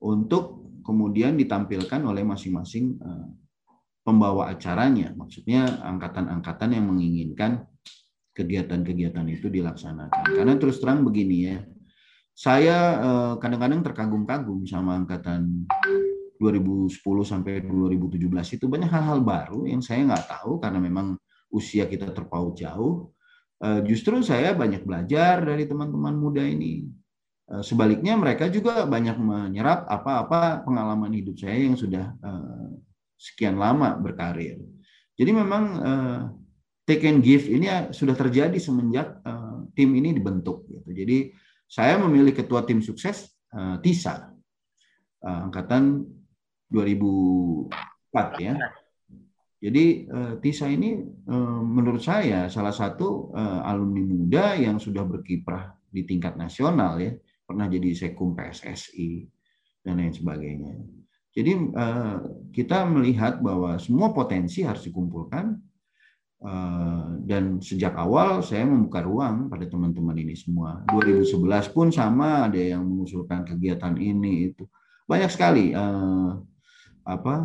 untuk 0.03 0.63
kemudian 0.83 1.39
ditampilkan 1.39 2.03
oleh 2.03 2.27
masing-masing 2.27 2.99
pembawa 4.03 4.51
acaranya. 4.51 5.15
Maksudnya 5.15 5.79
angkatan-angkatan 5.79 6.75
yang 6.75 6.91
menginginkan 6.91 7.63
kegiatan-kegiatan 8.35 9.23
itu 9.31 9.47
dilaksanakan. 9.47 10.23
Karena 10.35 10.59
terus 10.59 10.83
terang 10.83 11.07
begini 11.07 11.37
ya, 11.47 11.63
saya 12.35 12.77
kadang-kadang 13.39 13.79
terkagum-kagum 13.79 14.67
sama 14.67 14.99
angkatan 14.99 15.63
2010 16.35 16.91
sampai 17.23 17.63
2017 17.63 18.59
itu 18.59 18.65
banyak 18.67 18.91
hal-hal 18.91 19.23
baru 19.23 19.63
yang 19.63 19.79
saya 19.79 20.03
nggak 20.03 20.27
tahu 20.27 20.59
karena 20.59 20.83
memang 20.83 21.15
usia 21.53 21.87
kita 21.87 22.11
terpaut 22.11 22.59
jauh. 22.59 23.15
Eh, 23.63 23.79
justru 23.87 24.19
saya 24.19 24.51
banyak 24.51 24.83
belajar 24.83 25.39
dari 25.39 25.63
teman-teman 25.63 26.17
muda 26.19 26.43
ini. 26.43 26.83
Eh, 27.53 27.61
sebaliknya 27.61 28.17
mereka 28.17 28.49
juga 28.49 28.81
banyak 28.89 29.13
menyerap 29.21 29.85
apa-apa 29.85 30.65
pengalaman 30.65 31.13
hidup 31.13 31.37
saya 31.37 31.61
yang 31.61 31.77
sudah 31.77 32.17
eh, 32.17 32.69
sekian 33.21 33.61
lama 33.61 33.93
berkarir. 34.01 34.57
Jadi 35.13 35.29
memang 35.29 35.77
take 36.89 37.05
and 37.05 37.21
give 37.21 37.45
ini 37.45 37.69
sudah 37.93 38.17
terjadi 38.17 38.57
semenjak 38.57 39.21
tim 39.77 39.93
ini 39.93 40.09
dibentuk. 40.09 40.65
Gitu. 40.65 40.89
Jadi 40.89 41.17
saya 41.69 42.01
memilih 42.01 42.33
ketua 42.33 42.65
tim 42.65 42.81
sukses 42.81 43.29
Tisa 43.85 44.33
angkatan 45.21 46.01
2004 46.73 48.41
ya. 48.41 48.57
Jadi 49.61 50.09
Tisa 50.41 50.65
ini 50.65 50.97
menurut 51.61 52.01
saya 52.01 52.49
salah 52.49 52.73
satu 52.73 53.29
alumni 53.37 54.01
muda 54.01 54.57
yang 54.57 54.81
sudah 54.81 55.05
berkiprah 55.05 55.77
di 55.93 56.09
tingkat 56.09 56.33
nasional 56.41 56.97
ya, 56.97 57.13
pernah 57.53 57.69
jadi 57.69 57.89
sekum 57.93 58.33
PSSI 58.33 59.29
dan 59.85 60.01
lain 60.01 60.13
sebagainya. 60.13 60.73
Jadi 61.33 61.51
uh, 61.73 62.17
kita 62.53 62.85
melihat 62.89 63.41
bahwa 63.41 63.77
semua 63.77 64.13
potensi 64.13 64.65
harus 64.65 64.85
dikumpulkan 64.85 65.57
Eh, 66.43 67.05
dan 67.23 67.63
sejak 67.63 67.95
awal 67.95 68.43
saya 68.43 68.67
membuka 68.67 68.99
ruang 68.99 69.47
pada 69.47 69.63
teman-teman 69.63 70.11
ini 70.19 70.35
semua. 70.35 70.83
2011 70.91 71.71
pun 71.71 71.87
sama 71.87 72.51
ada 72.51 72.59
yang 72.59 72.83
mengusulkan 72.83 73.47
kegiatan 73.47 73.95
ini 73.95 74.51
itu 74.51 74.67
banyak 75.07 75.31
sekali 75.31 75.71
uh, 75.71 76.35
apa 77.07 77.35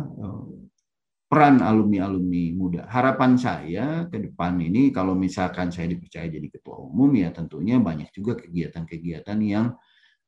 peran 1.31 1.63
alumni-alumni 1.63 2.51
muda. 2.51 2.91
Harapan 2.91 3.39
saya 3.39 4.03
ke 4.11 4.19
depan 4.19 4.59
ini 4.59 4.91
kalau 4.91 5.15
misalkan 5.15 5.71
saya 5.71 5.95
dipercaya 5.95 6.27
jadi 6.27 6.51
ketua 6.51 6.83
umum 6.83 7.07
ya 7.15 7.31
tentunya 7.31 7.79
banyak 7.79 8.11
juga 8.11 8.35
kegiatan-kegiatan 8.35 9.39
yang 9.39 9.79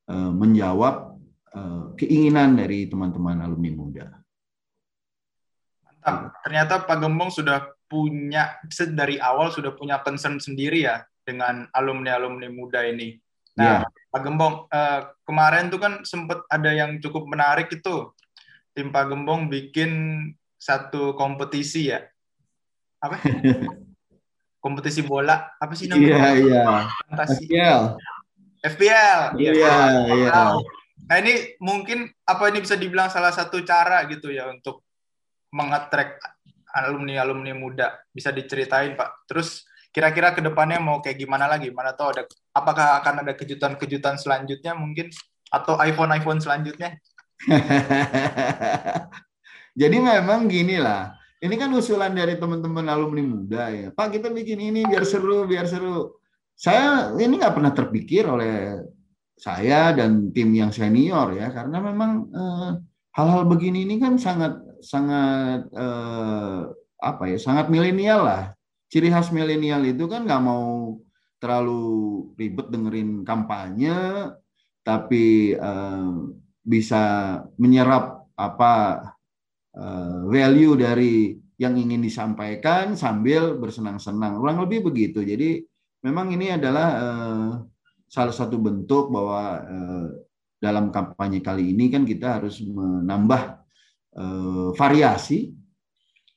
menjawab 0.10 1.12
uh, 1.56 1.94
keinginan 2.00 2.56
dari 2.58 2.88
teman-teman 2.88 3.40
alumni 3.44 3.72
muda. 3.72 4.06
Mantap. 5.86 6.36
Ternyata 6.44 6.74
Pak 6.88 6.98
Gembong 6.98 7.32
sudah 7.32 7.70
punya 7.86 8.56
dari 8.96 9.20
awal 9.20 9.52
sudah 9.52 9.76
punya 9.76 10.00
concern 10.00 10.40
sendiri 10.40 10.88
ya 10.88 11.04
dengan 11.28 11.68
alumni-alumni 11.76 12.48
muda 12.48 12.88
ini. 12.88 13.20
Nah, 13.60 13.84
yeah. 13.84 14.10
Pak 14.12 14.22
Gembong 14.24 14.68
uh, 14.72 15.02
kemarin 15.28 15.68
tuh 15.68 15.80
kan 15.80 15.94
sempat 16.08 16.44
ada 16.48 16.72
yang 16.72 16.98
cukup 17.04 17.28
menarik 17.28 17.68
itu 17.72 18.12
tim 18.72 18.92
Pak 18.92 19.12
Gembong 19.12 19.52
bikin 19.52 19.92
satu 20.56 21.14
kompetisi 21.20 21.92
ya. 21.92 22.00
Apa? 23.04 23.20
kompetisi 24.62 25.02
bola 25.02 25.58
apa 25.58 25.74
sih 25.74 25.90
namanya? 25.90 26.38
Iya, 26.38 26.64
iya. 27.50 27.74
FPL. 28.62 29.42
Iya, 29.42 29.52
iya. 30.06 30.34
Nah, 31.10 31.18
ini 31.20 31.58
mungkin 31.60 32.08
apa 32.24 32.48
ini 32.54 32.64
bisa 32.64 32.78
dibilang 32.78 33.10
salah 33.10 33.34
satu 33.34 33.60
cara 33.66 34.06
gitu 34.08 34.32
ya 34.32 34.48
untuk 34.48 34.86
mengattract 35.52 36.22
alumni-alumni 36.72 37.52
muda. 37.52 38.00
Bisa 38.14 38.32
diceritain, 38.32 38.96
Pak. 38.96 39.28
Terus 39.28 39.66
kira-kira 39.92 40.32
ke 40.32 40.40
depannya 40.40 40.80
mau 40.80 41.04
kayak 41.04 41.20
gimana 41.20 41.50
lagi? 41.52 41.68
Mana 41.74 41.92
tahu 41.92 42.16
ada 42.16 42.24
apakah 42.56 43.04
akan 43.04 43.28
ada 43.28 43.34
kejutan-kejutan 43.36 44.16
selanjutnya 44.16 44.72
mungkin 44.72 45.12
atau 45.52 45.76
iPhone-iPhone 45.76 46.40
selanjutnya? 46.40 46.96
Jadi 49.82 49.98
memang 50.00 50.48
gini 50.48 50.80
lah. 50.80 51.16
Ini 51.42 51.58
kan 51.58 51.74
usulan 51.74 52.14
dari 52.14 52.38
teman-teman 52.38 52.86
alumni 52.86 53.24
muda 53.26 53.64
ya. 53.74 53.88
Pak 53.90 54.14
kita 54.14 54.30
bikin 54.30 54.62
ini 54.62 54.86
biar 54.86 55.02
seru, 55.02 55.50
biar 55.50 55.66
seru. 55.66 56.21
Saya 56.56 57.14
ini 57.18 57.42
nggak 57.42 57.56
pernah 57.58 57.74
terpikir 57.74 58.24
oleh 58.30 58.82
saya 59.38 59.96
dan 59.98 60.30
tim 60.30 60.54
yang 60.54 60.70
senior 60.70 61.34
ya, 61.34 61.50
karena 61.50 61.82
memang 61.82 62.12
eh, 62.30 62.72
hal-hal 63.18 63.44
begini 63.50 63.90
ini 63.90 63.98
kan 63.98 64.22
sangat 64.22 64.62
sangat 64.86 65.66
eh, 65.74 66.60
apa 67.02 67.24
ya 67.26 67.38
sangat 67.42 67.68
milenial 67.74 68.22
lah. 68.26 68.44
Ciri 68.92 69.10
khas 69.10 69.32
milenial 69.34 69.82
itu 69.88 70.06
kan 70.06 70.28
nggak 70.28 70.44
mau 70.44 71.00
terlalu 71.42 71.82
ribet 72.38 72.70
dengerin 72.70 73.26
kampanye 73.26 74.30
tapi 74.86 75.58
eh, 75.58 76.14
bisa 76.62 77.02
menyerap 77.58 78.30
apa 78.38 78.74
eh, 79.74 80.20
value 80.30 80.78
dari 80.78 81.34
yang 81.58 81.78
ingin 81.78 82.02
disampaikan 82.02 82.98
sambil 82.98 83.58
bersenang-senang. 83.58 84.38
Kurang 84.42 84.66
lebih 84.66 84.86
begitu. 84.90 85.22
Jadi 85.22 85.62
memang 86.06 86.34
ini 86.34 86.54
adalah 86.54 86.88
eh, 86.98 87.52
salah 88.10 88.36
satu 88.36 88.58
bentuk 88.58 89.10
bahwa 89.14 89.44
eh, 89.64 90.08
dalam 90.62 90.94
kampanye 90.94 91.42
kali 91.42 91.74
ini 91.74 91.90
kan 91.90 92.06
kita 92.06 92.42
harus 92.42 92.62
menambah 92.62 93.42
eh, 94.18 94.70
variasi. 94.76 95.54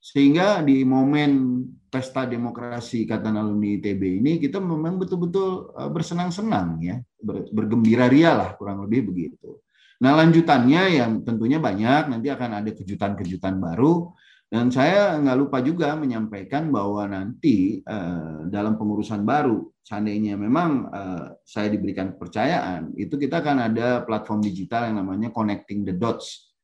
Sehingga 0.05 0.61
di 0.61 0.85
momen 0.85 1.65
pesta 1.89 2.29
demokrasi 2.29 3.09
Ikatan 3.09 3.41
Alumni 3.41 3.81
ITB 3.81 4.21
ini 4.21 4.37
kita 4.37 4.61
memang 4.61 5.01
betul-betul 5.01 5.73
bersenang-senang 5.73 6.77
ya, 6.85 7.01
bergembira 7.49 8.05
ria 8.13 8.37
lah 8.37 8.53
kurang 8.61 8.85
lebih 8.85 9.09
begitu. 9.09 9.65
Nah 10.05 10.13
lanjutannya 10.21 11.01
yang 11.01 11.25
tentunya 11.25 11.57
banyak, 11.57 12.13
nanti 12.13 12.29
akan 12.29 12.61
ada 12.61 12.71
kejutan-kejutan 12.77 13.57
baru 13.57 14.13
dan 14.55 14.71
saya 14.71 15.19
nggak 15.19 15.39
lupa 15.43 15.59
juga 15.59 15.99
menyampaikan 15.99 16.71
bahwa 16.71 17.11
nanti 17.11 17.83
eh, 17.83 18.39
dalam 18.47 18.79
pengurusan 18.79 19.27
baru, 19.27 19.67
seandainya 19.83 20.39
memang 20.39 20.71
eh, 20.95 21.27
saya 21.43 21.75
diberikan 21.75 22.15
kepercayaan, 22.15 22.95
itu 22.95 23.19
kita 23.19 23.43
akan 23.43 23.67
ada 23.75 24.07
platform 24.07 24.47
digital 24.47 24.87
yang 24.87 25.03
namanya 25.03 25.35
Connecting 25.35 25.83
the 25.83 25.99
Dots 25.99 26.55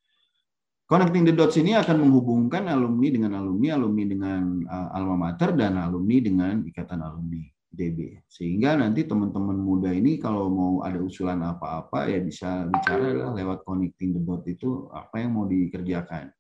Connecting 0.91 1.23
the 1.23 1.31
Dots 1.31 1.55
ini 1.55 1.79
akan 1.79 2.03
menghubungkan 2.03 2.67
alumni 2.67 3.15
dengan 3.15 3.39
alumni, 3.39 3.79
alumni 3.79 4.05
dengan 4.11 4.43
uh, 4.67 4.91
alma 4.91 5.15
mater, 5.31 5.55
dan 5.55 5.79
alumni 5.79 6.19
dengan 6.19 6.67
ikatan 6.67 6.99
alumni 6.99 7.47
DB. 7.71 8.27
Sehingga 8.27 8.75
nanti 8.75 9.07
teman-teman 9.07 9.55
muda 9.55 9.95
ini 9.95 10.19
kalau 10.19 10.51
mau 10.51 10.73
ada 10.83 10.99
usulan 10.99 11.47
apa-apa 11.47 12.11
ya 12.11 12.19
bisa 12.19 12.67
bicara 12.67 13.31
lewat 13.31 13.63
Connecting 13.63 14.19
the 14.19 14.23
Dots 14.27 14.51
itu 14.51 14.91
apa 14.91 15.23
yang 15.23 15.39
mau 15.39 15.47
dikerjakan. 15.47 16.35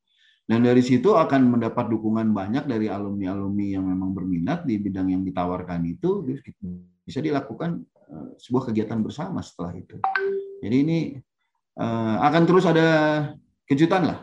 Dan 0.51 0.67
dari 0.67 0.83
situ 0.83 1.15
akan 1.15 1.47
mendapat 1.47 1.87
dukungan 1.87 2.35
banyak 2.35 2.67
dari 2.67 2.91
alumni-alumni 2.91 3.79
yang 3.79 3.87
memang 3.87 4.11
berminat 4.11 4.67
di 4.67 4.83
bidang 4.83 5.15
yang 5.15 5.23
ditawarkan 5.23 5.87
itu 5.87 6.27
bisa 7.07 7.23
dilakukan 7.23 7.87
uh, 8.11 8.35
sebuah 8.35 8.75
kegiatan 8.75 8.99
bersama 8.99 9.47
setelah 9.47 9.79
itu. 9.79 10.03
Jadi 10.59 10.77
ini 10.83 10.99
uh, 11.79 12.19
akan 12.27 12.43
terus 12.51 12.67
ada 12.67 12.87
kejutan 13.63 14.11
lah. 14.11 14.19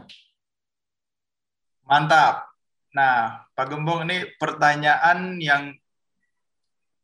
Mantap. 1.88 2.52
Nah, 2.92 3.48
Pak 3.56 3.72
Gembong 3.72 4.04
ini 4.12 4.28
pertanyaan 4.36 5.40
yang 5.40 5.80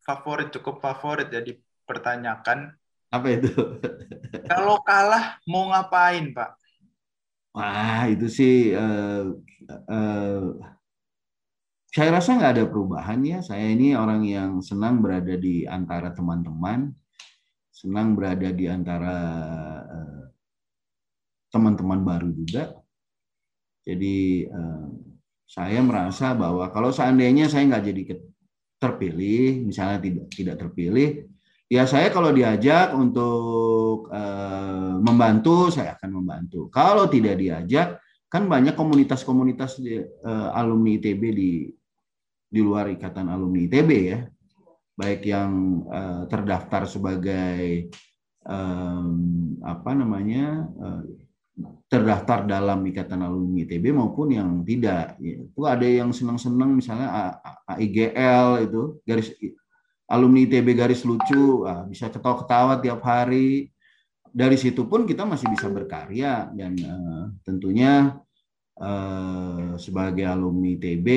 favorit, 0.04 0.52
cukup 0.52 0.84
favorit 0.84 1.32
ya 1.32 1.40
dipertanyakan. 1.40 2.76
Apa 3.08 3.28
itu? 3.32 3.56
Kalau 4.52 4.84
kalah 4.84 5.40
mau 5.48 5.72
ngapain, 5.72 6.36
Pak? 6.36 6.60
Wah, 7.54 8.10
itu 8.10 8.26
sih 8.30 8.74
uh, 8.74 9.30
uh, 9.70 10.44
saya 11.94 12.10
rasa 12.10 12.34
nggak 12.34 12.54
ada 12.58 12.66
perubahan 12.66 13.22
ya. 13.22 13.40
Saya 13.46 13.70
ini 13.70 13.94
orang 13.94 14.26
yang 14.26 14.58
senang 14.66 14.98
berada 15.06 15.38
di 15.38 15.70
antara 15.70 16.10
teman-teman, 16.10 16.90
senang 17.70 18.18
berada 18.18 18.50
di 18.50 18.66
antara 18.66 19.16
uh, 19.86 20.24
teman-teman 21.54 22.02
baru 22.02 22.34
juga. 22.34 22.74
Jadi 23.84 24.48
eh, 24.48 24.88
saya 25.44 25.84
merasa 25.84 26.32
bahwa 26.34 26.72
kalau 26.72 26.90
seandainya 26.90 27.52
saya 27.52 27.68
nggak 27.68 27.86
jadi 27.86 28.02
terpilih, 28.80 29.68
misalnya 29.70 30.00
tidak 30.02 30.26
tidak 30.32 30.56
terpilih, 30.56 31.10
ya 31.74 31.90
saya 31.90 32.14
kalau 32.14 32.30
diajak 32.30 32.94
untuk 32.94 34.14
eh, 34.14 34.96
membantu, 35.02 35.74
saya 35.74 35.98
akan 35.98 36.22
membantu. 36.22 36.70
Kalau 36.70 37.10
tidak 37.10 37.42
diajak, 37.42 37.98
kan 38.30 38.46
banyak 38.46 38.78
komunitas-komunitas 38.78 39.82
eh, 39.82 40.06
alumni 40.54 41.02
ITB 41.02 41.24
di 41.34 41.52
di 42.54 42.62
luar 42.62 42.94
ikatan 42.94 43.34
alumni 43.34 43.66
ITB 43.66 43.90
ya, 44.14 44.20
baik 44.94 45.26
yang 45.26 45.82
terdaftar 46.30 46.86
sebagai 46.86 47.90
apa 49.66 49.92
namanya 49.98 50.70
terdaftar 51.90 52.46
dalam 52.46 52.86
ikatan 52.86 53.26
alumni 53.26 53.66
ITB 53.66 53.90
maupun 53.90 54.38
yang 54.38 54.62
tidak. 54.62 55.18
Itu 55.18 55.66
ada 55.66 55.82
yang 55.82 56.14
senang-senang 56.14 56.78
misalnya 56.78 57.42
AIGL 57.66 58.70
itu 58.70 59.02
garis 59.02 59.34
alumni 60.08 60.44
ITB 60.44 60.68
garis 60.76 61.04
lucu 61.08 61.64
bisa 61.88 62.12
ketawa-ketawa 62.12 62.80
tiap 62.84 63.02
hari. 63.04 63.72
Dari 64.34 64.58
situ 64.58 64.90
pun 64.90 65.06
kita 65.06 65.30
masih 65.30 65.46
bisa 65.54 65.70
berkarya 65.70 66.50
dan 66.58 66.74
uh, 66.82 67.30
tentunya 67.46 68.18
uh, 68.82 69.78
sebagai 69.78 70.26
alumni 70.26 70.74
ITB 70.74 71.08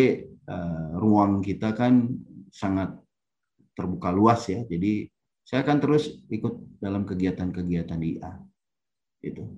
uh, 0.44 1.01
ruang 1.01 1.40
kita 1.40 1.72
kan 1.72 2.12
sangat 2.53 2.92
terbuka 3.72 4.12
luas 4.12 4.44
ya. 4.53 4.61
Jadi 4.68 5.09
saya 5.46 5.64
akan 5.64 5.79
terus 5.81 6.12
ikut 6.29 6.77
dalam 6.77 7.09
kegiatan-kegiatan 7.09 8.01
IA. 8.05 8.33
Itu. 9.25 9.49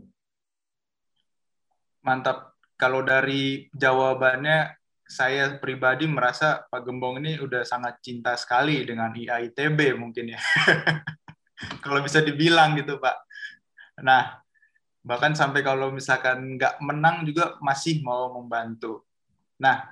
Mantap. 2.06 2.54
Kalau 2.78 3.02
dari 3.02 3.66
jawabannya, 3.74 4.77
saya 5.08 5.56
pribadi 5.56 6.04
merasa 6.04 6.68
Pak 6.68 6.84
Gembong 6.84 7.16
ini 7.24 7.40
udah 7.40 7.64
sangat 7.64 8.04
cinta 8.04 8.36
sekali 8.36 8.84
dengan 8.84 9.08
IAITB 9.16 9.96
mungkin 9.96 10.36
ya. 10.36 10.40
kalau 11.84 12.04
bisa 12.04 12.20
dibilang 12.20 12.76
gitu 12.76 13.00
Pak. 13.00 13.16
Nah, 14.04 14.36
bahkan 15.00 15.32
sampai 15.32 15.64
kalau 15.64 15.88
misalkan 15.88 16.60
nggak 16.60 16.76
menang 16.84 17.24
juga 17.24 17.56
masih 17.64 18.04
mau 18.04 18.36
membantu. 18.36 19.08
Nah, 19.56 19.88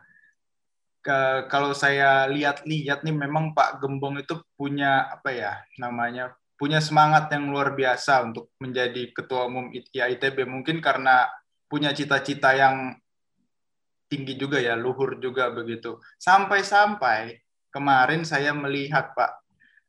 ke, 1.01 1.49
kalau 1.49 1.73
saya 1.73 2.29
lihat-lihat 2.29 3.01
nih 3.01 3.17
memang 3.17 3.57
Pak 3.57 3.81
Gembong 3.81 4.21
itu 4.21 4.37
punya 4.53 5.09
apa 5.09 5.33
ya 5.33 5.53
namanya 5.81 6.37
punya 6.57 6.81
semangat 6.81 7.29
yang 7.31 7.53
luar 7.53 7.77
biasa 7.77 8.27
untuk 8.27 8.53
menjadi 8.59 9.13
ketua 9.13 9.47
umum 9.47 9.71
IAITB 9.71 10.45
mungkin 10.49 10.81
karena 10.81 11.29
punya 11.69 11.93
cita-cita 11.93 12.57
yang 12.57 12.97
tinggi 14.07 14.39
juga 14.39 14.63
ya, 14.63 14.75
luhur 14.79 15.19
juga 15.19 15.51
begitu. 15.51 15.99
Sampai-sampai 16.19 17.39
kemarin 17.71 18.23
saya 18.25 18.55
melihat 18.57 19.13
Pak 19.13 19.33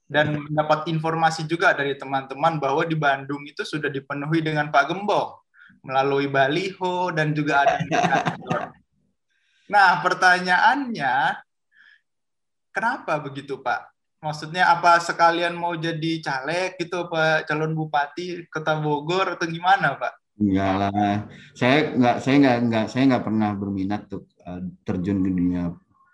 dan 0.08 0.39
mendapat 0.39 0.88
informasi 0.88 1.43
juga 1.43 1.75
dari 1.75 1.95
teman-teman 1.99 2.58
bahwa 2.58 2.88
di 2.88 2.95
Bandung 2.95 3.43
itu 3.43 3.67
sudah 3.67 3.91
dipenuhi 3.91 4.39
dengan 4.39 4.71
Pak 4.71 4.88
Gembong 4.88 5.36
melalui 5.84 6.32
baliho 6.32 7.12
dan 7.12 7.36
juga 7.36 7.63
ada 7.67 7.77
Nah, 9.67 9.99
pertanyaannya 9.99 11.43
kenapa 12.71 13.19
begitu, 13.19 13.60
Pak? 13.60 13.91
Maksudnya 14.23 14.71
apa 14.71 14.97
sekalian 15.03 15.53
mau 15.53 15.75
jadi 15.77 16.23
caleg 16.23 16.80
gitu 16.80 17.06
Pak 17.12 17.45
calon 17.45 17.75
bupati 17.75 18.47
Kota 18.47 18.80
Bogor 18.80 19.36
atau 19.36 19.45
gimana, 19.45 19.99
Pak? 19.99 20.13
Enggak 20.38 20.73
lah. 20.78 21.13
Saya 21.58 21.97
enggak 21.97 22.17
saya 22.21 22.36
enggak 22.38 22.58
enggak 22.62 22.86
saya 22.93 23.04
enggak 23.10 23.26
pernah 23.26 23.50
berminat 23.58 24.02
untuk 24.06 24.23
uh, 24.45 24.62
terjun 24.86 25.26
ke 25.26 25.30
dunia 25.34 25.63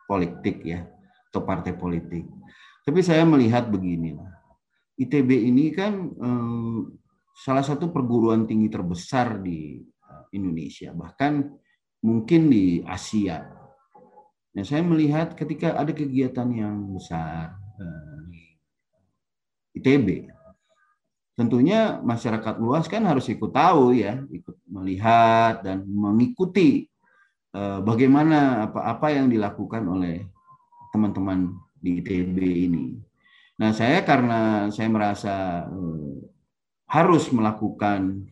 politik 0.07 0.57
ya 0.63 0.87
atau 1.29 1.41
partai 1.43 1.75
politik. 1.75 2.23
Tapi 2.83 2.99
saya 3.03 3.27
melihat 3.27 3.67
beginilah. 3.67 4.31
ITB 4.95 5.29
ini 5.49 5.73
kan 5.73 5.93
um, 6.21 6.93
salah 7.35 7.65
satu 7.65 7.89
perguruan 7.91 8.47
tinggi 8.47 8.71
terbesar 8.71 9.41
di 9.43 9.81
uh, 10.07 10.25
Indonesia, 10.31 10.95
bahkan 10.95 11.43
mungkin 11.99 12.47
di 12.47 12.79
Asia. 12.85 13.43
Nah, 14.53 14.61
saya 14.61 14.85
melihat 14.85 15.33
ketika 15.33 15.73
ada 15.73 15.89
kegiatan 15.89 16.45
yang 16.53 16.93
besar 16.93 17.57
ITB 19.73 20.29
tentunya 21.33 21.97
masyarakat 22.01 22.61
luas 22.61 22.85
kan 22.85 23.01
harus 23.09 23.25
ikut 23.29 23.49
tahu 23.49 23.97
ya, 23.97 24.21
ikut 24.29 24.53
melihat 24.69 25.65
dan 25.65 25.81
mengikuti 25.89 26.85
uh, 27.57 27.81
bagaimana 27.81 28.69
apa-apa 28.69 29.17
yang 29.17 29.27
dilakukan 29.29 29.81
oleh 29.89 30.25
teman-teman 30.93 31.57
di 31.81 31.99
ITB 32.01 32.37
ini. 32.69 32.85
Nah, 33.57 33.73
saya 33.73 34.05
karena 34.05 34.69
saya 34.69 34.89
merasa 34.89 35.65
uh, 35.69 36.21
harus 36.85 37.29
melakukan 37.33 38.29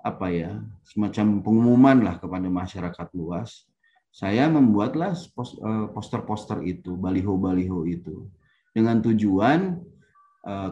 apa 0.00 0.26
ya, 0.32 0.56
semacam 0.88 1.44
pengumuman 1.44 1.98
lah 2.00 2.16
kepada 2.18 2.48
masyarakat 2.48 3.08
luas, 3.14 3.70
saya 4.10 4.50
membuatlah 4.50 5.14
eh, 5.14 5.86
poster-poster 5.94 6.58
itu, 6.66 6.98
baliho-baliho 6.98 7.86
itu 7.86 8.26
dengan 8.74 8.98
tujuan 8.98 9.78
Eh, 9.78 10.00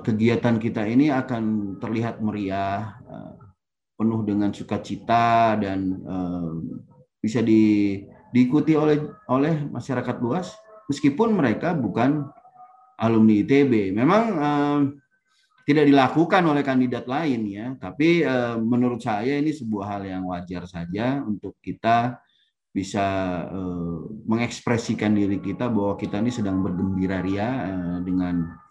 kegiatan 0.02 0.58
kita 0.58 0.82
ini 0.82 1.14
akan 1.14 1.76
terlihat 1.78 2.18
meriah, 2.18 2.98
eh, 3.06 3.34
penuh 3.94 4.26
dengan 4.26 4.50
sukacita 4.50 5.54
dan 5.54 5.94
eh, 5.94 6.50
bisa 7.22 7.38
di, 7.38 8.02
diikuti 8.34 8.74
oleh 8.74 8.98
oleh 9.30 9.70
masyarakat 9.70 10.16
luas 10.18 10.50
meskipun 10.90 11.36
mereka 11.36 11.70
bukan 11.76 12.26
alumni 12.98 13.46
ITB. 13.46 13.94
Memang 13.94 14.24
tidak 15.64 15.86
dilakukan 15.86 16.42
oleh 16.50 16.66
kandidat 16.66 17.06
lain 17.06 17.46
ya, 17.46 17.66
tapi 17.78 18.26
menurut 18.60 19.00
saya 19.00 19.38
ini 19.38 19.54
sebuah 19.54 19.86
hal 19.96 20.02
yang 20.04 20.22
wajar 20.28 20.66
saja 20.68 21.22
untuk 21.24 21.56
kita 21.62 22.20
bisa 22.74 23.06
mengekspresikan 24.28 25.16
diri 25.16 25.40
kita 25.40 25.72
bahwa 25.72 25.96
kita 25.96 26.20
ini 26.20 26.28
sedang 26.34 26.60
bergembira 26.60 27.24
ria 27.24 27.48
dengan 28.04 28.44
Eh, 28.44 28.69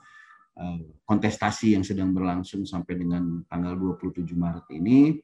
kontestasi 1.08 1.74
yang 1.76 1.84
sedang 1.84 2.12
berlangsung 2.12 2.68
sampai 2.68 3.00
dengan 3.00 3.44
tanggal 3.48 3.76
27 3.76 4.28
Maret 4.36 4.68
ini 4.76 5.18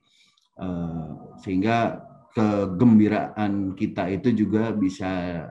eh, 0.60 1.10
sehingga 1.44 2.02
kegembiraan 2.36 3.76
kita 3.76 4.12
itu 4.12 4.32
juga 4.36 4.72
bisa 4.76 5.44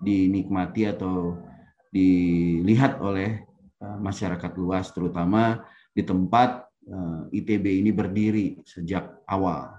dinikmati 0.00 0.88
atau 0.88 1.40
dilihat 1.90 3.00
oleh 3.00 3.42
eh, 3.80 3.98
masyarakat 3.98 4.52
luas 4.56 4.92
terutama 4.92 5.64
di 5.96 6.04
tempat 6.04 6.68
ITB 7.34 7.82
ini 7.82 7.90
berdiri 7.90 8.62
sejak 8.62 9.26
awal. 9.26 9.74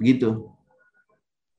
Begitu. 0.00 0.55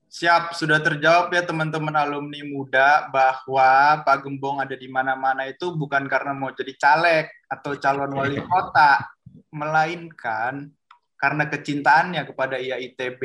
Siap, 0.08 0.56
sudah 0.56 0.80
terjawab 0.80 1.28
ya 1.36 1.44
teman-teman 1.44 1.92
alumni 1.92 2.40
muda 2.48 3.12
bahwa 3.12 4.00
Pak 4.08 4.24
Gembong 4.24 4.64
ada 4.64 4.72
di 4.72 4.88
mana-mana 4.88 5.44
itu 5.44 5.68
bukan 5.76 6.08
karena 6.08 6.32
mau 6.32 6.48
jadi 6.48 6.72
caleg 6.80 7.28
atau 7.44 7.76
calon 7.76 8.16
wali 8.16 8.40
kota, 8.40 9.04
melainkan 9.52 10.72
karena 11.20 11.44
kecintaannya 11.52 12.24
kepada 12.24 12.56
IAITB, 12.56 13.20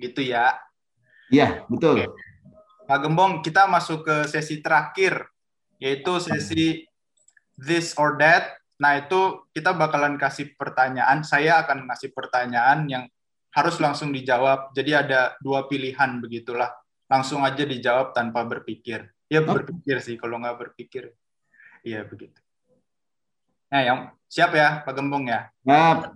gitu 0.00 0.24
ya? 0.24 0.56
Iya, 1.28 1.68
betul. 1.68 2.00
Oke. 2.00 2.16
Pak 2.88 2.98
Gembong, 3.04 3.44
kita 3.44 3.68
masuk 3.68 4.08
ke 4.08 4.16
sesi 4.24 4.64
terakhir, 4.64 5.28
yaitu 5.76 6.16
sesi 6.16 6.88
this 7.60 7.92
or 8.00 8.16
that. 8.16 8.56
Nah, 8.80 8.98
itu 8.98 9.44
kita 9.52 9.76
bakalan 9.76 10.16
kasih 10.16 10.56
pertanyaan, 10.56 11.22
saya 11.22 11.60
akan 11.60 11.92
ngasih 11.92 12.10
pertanyaan 12.16 12.88
yang 12.88 13.04
harus 13.52 13.76
langsung 13.78 14.10
dijawab. 14.10 14.72
Jadi 14.72 14.96
ada 14.96 15.36
dua 15.44 15.68
pilihan 15.68 16.18
begitulah. 16.18 16.72
Langsung 17.06 17.44
aja 17.44 17.62
dijawab 17.62 18.16
tanpa 18.16 18.42
berpikir. 18.48 19.04
Ya 19.28 19.44
oh. 19.44 19.52
berpikir 19.52 20.00
sih 20.00 20.16
kalau 20.16 20.40
nggak 20.40 20.58
berpikir. 20.58 21.12
Iya 21.84 22.04
begitu. 22.08 22.40
Nah, 23.72 23.80
yang 23.80 23.98
siap 24.28 24.52
ya 24.52 24.84
Pak 24.84 24.92
Gembong 24.92 25.28
ya? 25.28 25.48
Siap. 25.64 26.12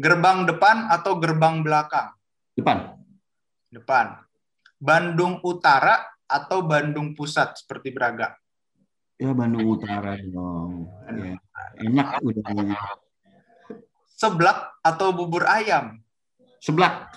Gerbang 0.00 0.48
depan 0.48 0.88
atau 0.88 1.16
gerbang 1.20 1.60
belakang? 1.60 2.16
Depan. 2.56 2.96
Depan. 3.68 4.24
Bandung 4.80 5.44
Utara 5.44 6.08
atau 6.24 6.64
Bandung 6.64 7.12
Pusat 7.12 7.64
seperti 7.64 7.92
Braga? 7.92 8.32
Ya 9.20 9.36
Bandung 9.36 9.68
Utara 9.68 10.16
dong. 10.16 10.88
Ya. 11.08 11.36
Enak 11.84 12.24
udah 12.24 12.48
seblak 14.20 14.76
atau 14.84 15.16
bubur 15.16 15.48
ayam? 15.48 15.96
Seblak. 16.60 17.08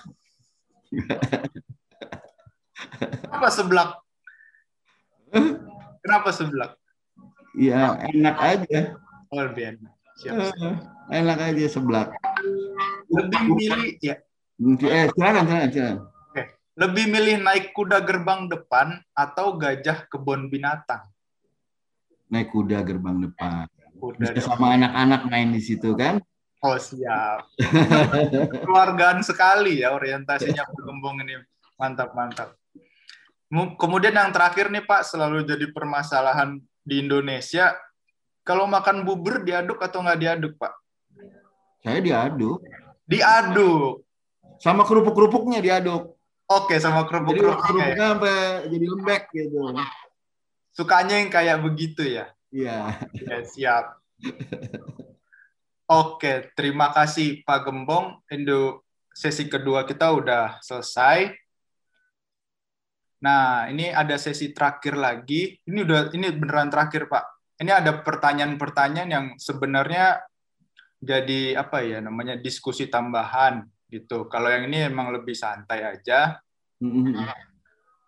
Kenapa 3.28 3.48
seblak? 3.52 3.90
Kenapa 6.00 6.30
seblak? 6.32 6.72
Ya 7.52 8.00
enak 8.08 8.36
aja. 8.40 8.80
Oh, 9.28 9.44
lebih 9.44 9.76
enak. 9.76 9.92
Siap, 10.16 10.32
siap. 10.56 10.74
Enak 11.12 11.38
aja 11.44 11.64
seblak. 11.68 12.08
Lebih 13.12 13.40
milih 13.52 14.00
ya. 14.00 14.16
Eh, 14.64 15.06
silakan, 15.12 15.44
silakan, 15.44 15.68
silakan. 15.68 15.98
Oke. 16.08 16.42
Lebih 16.80 17.04
milih 17.12 17.36
naik 17.44 17.76
kuda 17.76 18.00
gerbang 18.00 18.48
depan 18.48 18.96
atau 19.12 19.60
gajah 19.60 20.08
kebun 20.08 20.48
binatang? 20.48 21.04
Naik 22.32 22.48
kuda 22.48 22.80
gerbang 22.80 23.20
depan. 23.28 23.68
Kuda 24.00 24.32
Bisa 24.32 24.56
sama 24.56 24.78
anak-anak 24.78 25.28
main 25.28 25.52
di 25.52 25.60
situ 25.60 25.92
kan? 25.98 26.22
Oh 26.64 26.80
siap. 26.80 27.44
Keluargaan 28.64 29.20
sekali 29.20 29.84
ya 29.84 29.92
orientasinya 29.92 30.64
bergembung 30.72 31.20
ini. 31.20 31.36
Mantap, 31.76 32.16
mantap. 32.16 32.56
Kemudian 33.52 34.16
yang 34.16 34.32
terakhir 34.32 34.72
nih 34.72 34.80
Pak, 34.88 35.04
selalu 35.04 35.44
jadi 35.44 35.68
permasalahan 35.68 36.56
di 36.80 37.04
Indonesia. 37.04 37.76
Kalau 38.40 38.64
makan 38.64 39.04
bubur 39.04 39.44
diaduk 39.44 39.76
atau 39.84 40.00
nggak 40.00 40.20
diaduk 40.20 40.52
Pak? 40.56 40.72
Saya 41.84 42.00
diaduk. 42.00 42.64
Diaduk? 43.04 44.00
Sama 44.56 44.88
kerupuk-kerupuknya 44.88 45.60
diaduk. 45.60 46.16
Oke, 46.48 46.80
sama 46.80 47.04
kerupuk-kerupuknya. 47.04 47.92
Jadi 47.92 47.92
kerupuknya 47.92 48.06
sampai 48.08 48.36
jadi 48.72 48.86
lembek 48.88 49.22
gitu. 49.36 49.58
Sukanya 50.72 51.20
yang 51.20 51.28
kayak 51.28 51.60
begitu 51.60 52.08
ya? 52.08 52.32
Iya. 52.48 53.04
Ya, 53.20 53.36
siap. 53.44 53.84
Oke, 55.84 56.48
terima 56.56 56.88
kasih 56.96 57.44
Pak 57.44 57.68
Gembong. 57.68 58.24
Indo 58.32 58.88
sesi 59.12 59.52
kedua 59.52 59.84
kita 59.84 60.16
udah 60.16 60.56
selesai. 60.64 61.28
Nah, 63.20 63.68
ini 63.68 63.92
ada 63.92 64.16
sesi 64.16 64.56
terakhir 64.56 64.96
lagi. 64.96 65.60
Ini 65.60 65.84
udah 65.84 66.08
ini 66.16 66.32
beneran 66.32 66.72
terakhir, 66.72 67.04
Pak. 67.08 67.24
Ini 67.60 67.68
ada 67.68 68.00
pertanyaan-pertanyaan 68.00 69.10
yang 69.12 69.26
sebenarnya 69.36 70.24
jadi 71.04 71.60
apa 71.60 71.84
ya 71.84 72.00
namanya 72.00 72.40
diskusi 72.40 72.88
tambahan 72.88 73.68
gitu. 73.92 74.24
Kalau 74.32 74.48
yang 74.48 74.64
ini 74.72 74.88
emang 74.88 75.12
lebih 75.12 75.36
santai 75.36 75.84
aja. 75.84 76.40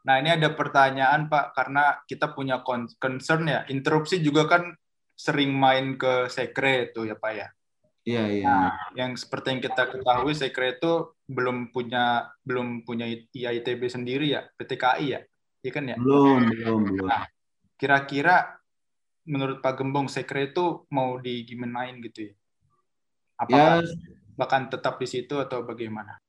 Nah, 0.07 0.17
ini 0.23 0.33
ada 0.33 0.49
pertanyaan, 0.55 1.29
Pak, 1.29 1.53
karena 1.53 2.01
kita 2.09 2.33
punya 2.33 2.65
concern 2.97 3.45
ya. 3.45 3.69
Interupsi 3.69 4.25
juga 4.25 4.49
kan 4.49 4.73
sering 5.12 5.53
main 5.53 6.01
ke 6.01 6.33
sekre 6.33 6.89
itu 6.89 7.05
ya, 7.05 7.21
Pak 7.21 7.33
ya. 7.37 7.49
Iya, 8.07 8.25
iya. 8.31 8.47
Nah, 8.47 8.71
yang 8.95 9.19
seperti 9.19 9.47
yang 9.51 9.62
kita 9.66 9.83
ketahui 9.90 10.31
Sekre 10.38 10.79
itu 10.79 11.11
belum 11.27 11.75
punya 11.75 12.31
belum 12.47 12.87
punya 12.87 13.11
IITB 13.11 13.83
sendiri 13.90 14.31
ya, 14.31 14.47
PTKI 14.55 15.07
ya. 15.11 15.21
Iya 15.66 15.71
kan 15.75 15.85
ya? 15.90 15.97
Belum, 15.99 16.47
belum, 16.47 16.81
belum. 16.87 17.07
Nah, 17.11 17.27
kira-kira 17.75 18.62
menurut 19.27 19.59
Pak 19.59 19.83
Gembong 19.83 20.07
Sekre 20.07 20.55
itu 20.55 20.87
mau 20.95 21.19
digimanain 21.19 21.99
gitu 21.99 22.31
ya? 22.31 22.35
Apakah 23.42 23.83
ya, 23.83 23.90
bahkan 24.38 24.71
tetap 24.71 25.03
di 25.03 25.11
situ 25.11 25.42
atau 25.42 25.66
bagaimana? 25.66 26.23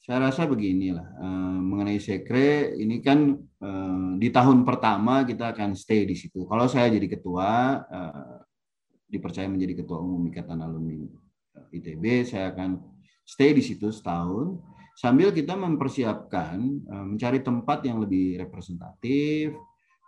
saya 0.00 0.26
rasa 0.26 0.48
beginilah 0.48 1.06
uh, 1.20 1.60
mengenai 1.60 2.00
sekre 2.00 2.72
ini 2.72 3.04
kan 3.04 3.36
uh, 3.36 4.16
di 4.16 4.32
tahun 4.32 4.64
pertama 4.64 5.28
kita 5.28 5.52
akan 5.52 5.76
stay 5.76 6.08
di 6.08 6.16
situ. 6.16 6.48
Kalau 6.48 6.66
saya 6.66 6.88
jadi 6.88 7.04
ketua 7.04 7.78
uh, 7.84 8.40
dipercaya 9.10 9.50
menjadi 9.50 9.82
ketua 9.82 9.98
umum 9.98 10.22
Ikatan 10.30 10.62
Alumni 10.62 11.02
ITB, 11.74 12.24
saya 12.24 12.54
akan 12.54 12.78
stay 13.26 13.50
di 13.50 13.62
situ 13.62 13.90
setahun 13.90 14.58
sambil 14.94 15.34
kita 15.34 15.58
mempersiapkan 15.58 16.58
uh, 16.86 17.04
mencari 17.04 17.42
tempat 17.42 17.82
yang 17.84 17.98
lebih 17.98 18.38
representatif. 18.38 19.54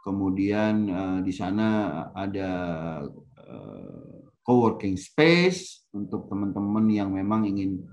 Kemudian 0.02 0.74
uh, 0.90 1.18
di 1.22 1.30
sana 1.30 1.68
ada 2.10 2.50
co-working 4.42 4.98
space 4.98 5.86
untuk 5.92 6.26
teman-teman 6.26 6.88
yang 6.88 7.12
memang 7.12 7.44
ingin 7.44 7.84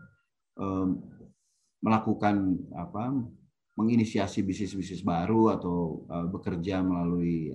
melakukan 1.84 2.58
apa 2.76 3.12
menginisiasi 3.76 4.44
bisnis-bisnis 4.44 5.04
baru 5.04 5.52
atau 5.56 6.08
bekerja 6.32 6.80
melalui 6.80 7.52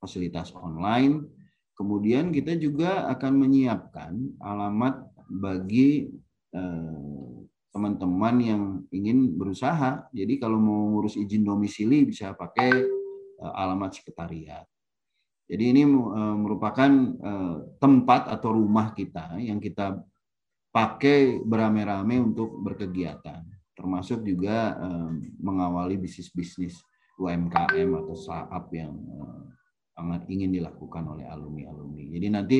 fasilitas 0.00 0.52
online. 0.54 1.35
Kemudian 1.76 2.32
kita 2.32 2.56
juga 2.56 3.04
akan 3.12 3.32
menyiapkan 3.36 4.16
alamat 4.40 5.12
bagi 5.28 6.08
teman-teman 7.68 8.36
uh, 8.40 8.46
yang 8.48 8.62
ingin 8.88 9.36
berusaha. 9.36 10.08
Jadi 10.08 10.40
kalau 10.40 10.56
mau 10.56 10.88
ngurus 10.96 11.20
izin 11.20 11.44
domisili 11.44 12.08
bisa 12.08 12.32
pakai 12.32 12.80
uh, 13.44 13.52
alamat 13.60 13.92
sekretariat. 13.92 14.64
Jadi 15.46 15.64
ini 15.76 15.84
uh, 15.84 16.34
merupakan 16.34 16.90
tempat 17.76 18.32
atau 18.32 18.56
rumah 18.56 18.96
kita 18.96 19.36
yang 19.36 19.60
kita 19.60 20.00
pakai 20.72 21.44
beramai-ramai 21.44 22.16
untuk 22.24 22.56
berkegiatan, 22.60 23.44
termasuk 23.72 24.20
juga 24.24 24.76
mengawali 25.40 25.96
bisnis-bisnis 25.96 26.76
UMKM 27.16 27.96
atau 27.96 28.12
startup 28.12 28.68
yang 28.76 28.92
sangat 29.96 30.28
ingin 30.28 30.52
dilakukan 30.52 31.08
oleh 31.08 31.24
alumni-alumni. 31.24 32.04
Jadi 32.12 32.26
nanti 32.28 32.58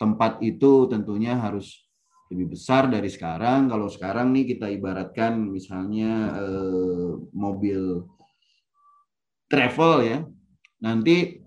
tempat 0.00 0.40
itu 0.40 0.88
tentunya 0.88 1.36
harus 1.36 1.84
lebih 2.32 2.56
besar 2.56 2.88
dari 2.88 3.12
sekarang. 3.12 3.68
Kalau 3.68 3.92
sekarang 3.92 4.32
nih 4.32 4.56
kita 4.56 4.72
ibaratkan 4.72 5.36
misalnya 5.52 6.32
eh, 6.40 7.12
mobil 7.36 8.08
travel 9.52 9.94
ya, 10.00 10.18
nanti 10.80 11.44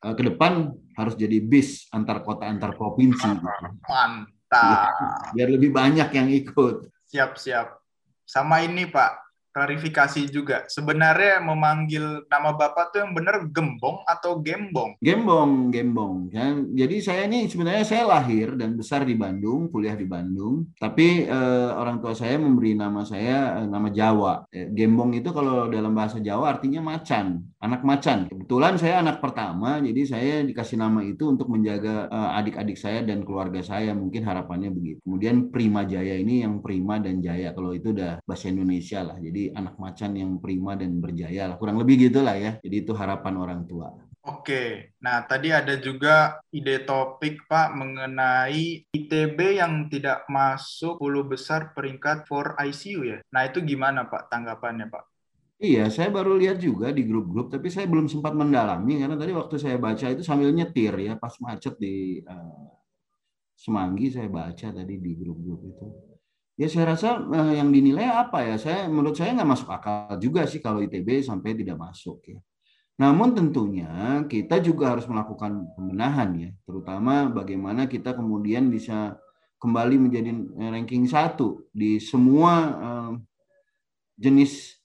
eh, 0.00 0.14
ke 0.16 0.22
depan 0.32 0.72
harus 0.96 1.14
jadi 1.14 1.38
bis 1.44 1.84
antar 1.92 2.24
kota 2.24 2.48
antar 2.48 2.72
provinsi. 2.72 3.28
Mantap. 3.28 3.76
Mantap. 3.84 4.92
Biar 5.36 5.48
lebih 5.52 5.76
banyak 5.76 6.08
yang 6.08 6.28
ikut. 6.32 6.88
Siap, 7.12 7.36
siap. 7.36 7.80
Sama 8.28 8.60
ini 8.60 8.84
Pak, 8.84 9.27
klarifikasi 9.52 10.28
juga. 10.30 10.64
Sebenarnya 10.68 11.40
memanggil 11.42 12.24
nama 12.30 12.54
Bapak 12.54 12.94
tuh 12.94 13.04
yang 13.04 13.12
benar 13.16 13.48
Gembong 13.50 14.04
atau 14.06 14.38
Gembong? 14.38 14.94
Gembong, 15.02 15.74
Gembong. 15.74 16.30
Ya, 16.30 16.54
jadi 16.84 16.96
saya 17.02 17.20
ini 17.26 17.48
sebenarnya 17.50 17.84
saya 17.84 18.04
lahir 18.06 18.54
dan 18.54 18.78
besar 18.78 19.02
di 19.02 19.18
Bandung, 19.18 19.72
kuliah 19.72 19.98
di 19.98 20.06
Bandung. 20.06 20.70
Tapi 20.78 21.26
eh, 21.26 21.70
orang 21.74 21.98
tua 21.98 22.14
saya 22.14 22.36
memberi 22.38 22.78
nama 22.78 23.02
saya 23.02 23.62
eh, 23.62 23.68
nama 23.68 23.88
Jawa. 23.90 24.46
Eh, 24.52 24.70
Gembong 24.70 25.16
itu 25.16 25.30
kalau 25.34 25.66
dalam 25.66 25.92
bahasa 25.96 26.22
Jawa 26.22 26.58
artinya 26.58 26.84
macan, 26.84 27.42
anak 27.58 27.82
macan. 27.82 28.30
Kebetulan 28.30 28.78
saya 28.78 29.02
anak 29.02 29.18
pertama, 29.18 29.82
jadi 29.82 30.02
saya 30.06 30.34
dikasih 30.46 30.78
nama 30.78 31.02
itu 31.02 31.26
untuk 31.28 31.50
menjaga 31.50 32.06
eh, 32.06 32.30
adik-adik 32.38 32.78
saya 32.78 33.02
dan 33.02 33.26
keluarga 33.26 33.64
saya. 33.64 33.90
Mungkin 33.96 34.22
harapannya 34.22 34.70
begitu. 34.70 35.02
Kemudian 35.02 35.50
Prima 35.50 35.82
Jaya 35.82 36.14
ini 36.18 36.46
yang 36.46 36.60
Prima 36.62 37.00
dan 37.02 37.18
Jaya. 37.18 37.50
Kalau 37.56 37.74
itu 37.74 37.90
udah 37.90 38.22
bahasa 38.22 38.50
Indonesia 38.52 39.02
lah. 39.02 39.16
Jadi 39.18 39.37
anak 39.54 39.78
macan 39.78 40.12
yang 40.18 40.32
prima 40.42 40.74
dan 40.74 40.98
berjaya 40.98 41.46
lah. 41.46 41.56
Kurang 41.60 41.78
lebih 41.78 42.10
gitulah 42.10 42.34
ya. 42.34 42.58
Jadi 42.58 42.76
itu 42.82 42.92
harapan 42.92 43.34
orang 43.38 43.60
tua. 43.70 43.94
Oke, 44.28 44.92
nah 45.00 45.24
tadi 45.24 45.54
ada 45.54 45.78
juga 45.80 46.36
ide 46.52 46.84
topik 46.84 47.48
Pak 47.48 47.72
mengenai 47.72 48.84
ITB 48.92 49.56
yang 49.56 49.88
tidak 49.88 50.28
masuk 50.28 51.00
10 51.00 51.32
besar 51.32 51.60
peringkat 51.72 52.28
for 52.28 52.52
ICU 52.60 53.08
ya. 53.08 53.18
Nah 53.32 53.48
itu 53.48 53.64
gimana 53.64 54.04
Pak 54.04 54.28
tanggapannya 54.28 54.92
Pak? 54.92 55.04
Iya, 55.58 55.88
saya 55.88 56.12
baru 56.12 56.36
lihat 56.38 56.60
juga 56.60 56.92
di 56.94 57.02
grup-grup, 57.08 57.50
tapi 57.50 57.66
saya 57.72 57.88
belum 57.88 58.06
sempat 58.06 58.30
mendalami 58.30 59.00
karena 59.02 59.16
tadi 59.18 59.32
waktu 59.34 59.56
saya 59.58 59.74
baca 59.80 60.06
itu 60.06 60.22
sambil 60.22 60.54
nyetir 60.54 60.94
ya, 60.94 61.18
pas 61.18 61.34
macet 61.42 61.74
di 61.82 62.22
uh, 62.22 62.78
Semanggi 63.58 64.06
saya 64.06 64.30
baca 64.30 64.70
tadi 64.70 65.02
di 65.02 65.18
grup-grup 65.18 65.60
itu. 65.66 65.86
Ya 66.58 66.66
saya 66.66 66.98
rasa 66.98 67.22
eh, 67.22 67.62
yang 67.62 67.70
dinilai 67.70 68.10
apa 68.10 68.42
ya? 68.42 68.58
Saya 68.58 68.90
menurut 68.90 69.14
saya 69.14 69.30
nggak 69.30 69.46
masuk 69.46 69.70
akal 69.70 70.18
juga 70.18 70.42
sih 70.42 70.58
kalau 70.58 70.82
ITB 70.82 71.22
sampai 71.22 71.54
tidak 71.54 71.78
masuk 71.78 72.18
ya. 72.26 72.38
Namun 72.98 73.30
tentunya 73.30 74.26
kita 74.26 74.58
juga 74.58 74.90
harus 74.90 75.06
melakukan 75.06 75.70
pembenahan 75.78 76.34
ya, 76.34 76.50
terutama 76.66 77.30
bagaimana 77.30 77.86
kita 77.86 78.10
kemudian 78.10 78.66
bisa 78.74 79.14
kembali 79.62 79.96
menjadi 80.02 80.34
eh, 80.34 80.70
ranking 80.74 81.06
satu 81.06 81.70
di 81.70 82.02
semua 82.02 82.54
eh, 82.74 83.12
jenis 84.18 84.82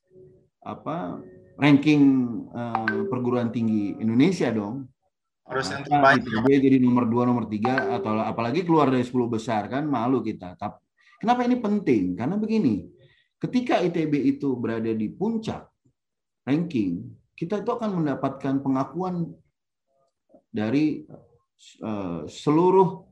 apa 0.61 1.17
ranking 1.57 2.01
eh, 2.53 3.01
perguruan 3.09 3.49
tinggi 3.49 3.97
Indonesia 3.97 4.53
dong. 4.53 4.85
Harus 5.49 5.73
yang 5.73 5.81
terbaik. 5.81 6.21
ITB 6.21 6.47
jadi 6.69 6.77
nomor 6.85 7.09
dua, 7.09 7.25
nomor 7.25 7.49
tiga, 7.49 7.97
atau 7.97 8.15
apalagi 8.21 8.61
keluar 8.63 8.87
dari 8.93 9.03
10 9.03 9.27
besar 9.27 9.67
kan 9.67 9.83
malu 9.83 10.23
kita. 10.23 10.55
Tapi 10.55 10.79
Kenapa 11.23 11.47
ini 11.47 11.55
penting? 11.55 12.19
Karena 12.19 12.35
begini, 12.35 12.83
ketika 13.39 13.79
ITB 13.79 14.35
itu 14.35 14.59
berada 14.59 14.91
di 14.91 15.07
puncak 15.07 15.71
ranking, 16.43 17.15
kita 17.31 17.63
itu 17.63 17.71
akan 17.71 18.03
mendapatkan 18.03 18.59
pengakuan 18.59 19.31
dari 20.51 21.07
uh, 21.79 22.27
seluruh 22.27 23.07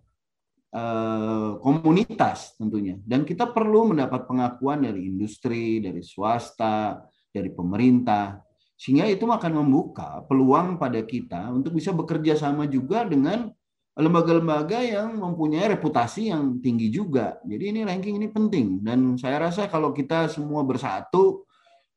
uh, 0.75 1.55
komunitas 1.63 2.59
tentunya. 2.59 2.99
Dan 2.99 3.23
kita 3.23 3.47
perlu 3.47 3.95
mendapat 3.95 4.27
pengakuan 4.27 4.83
dari 4.83 5.07
industri, 5.07 5.79
dari 5.79 6.03
swasta, 6.03 6.99
dari 7.31 7.47
pemerintah. 7.47 8.43
Sehingga 8.75 9.07
itu 9.07 9.23
akan 9.23 9.63
membuka 9.63 10.19
peluang 10.27 10.75
pada 10.75 10.99
kita 10.99 11.47
untuk 11.47 11.79
bisa 11.79 11.95
bekerja 11.95 12.35
sama 12.35 12.67
juga 12.67 13.07
dengan 13.07 13.55
lembaga-lembaga 13.91 14.79
yang 14.79 15.19
mempunyai 15.19 15.67
reputasi 15.75 16.31
yang 16.31 16.63
tinggi 16.63 16.87
juga. 16.87 17.35
Jadi 17.43 17.75
ini 17.75 17.79
ranking 17.83 18.15
ini 18.15 18.31
penting 18.31 18.79
dan 18.79 19.19
saya 19.19 19.43
rasa 19.43 19.67
kalau 19.67 19.91
kita 19.91 20.31
semua 20.31 20.63
bersatu 20.63 21.43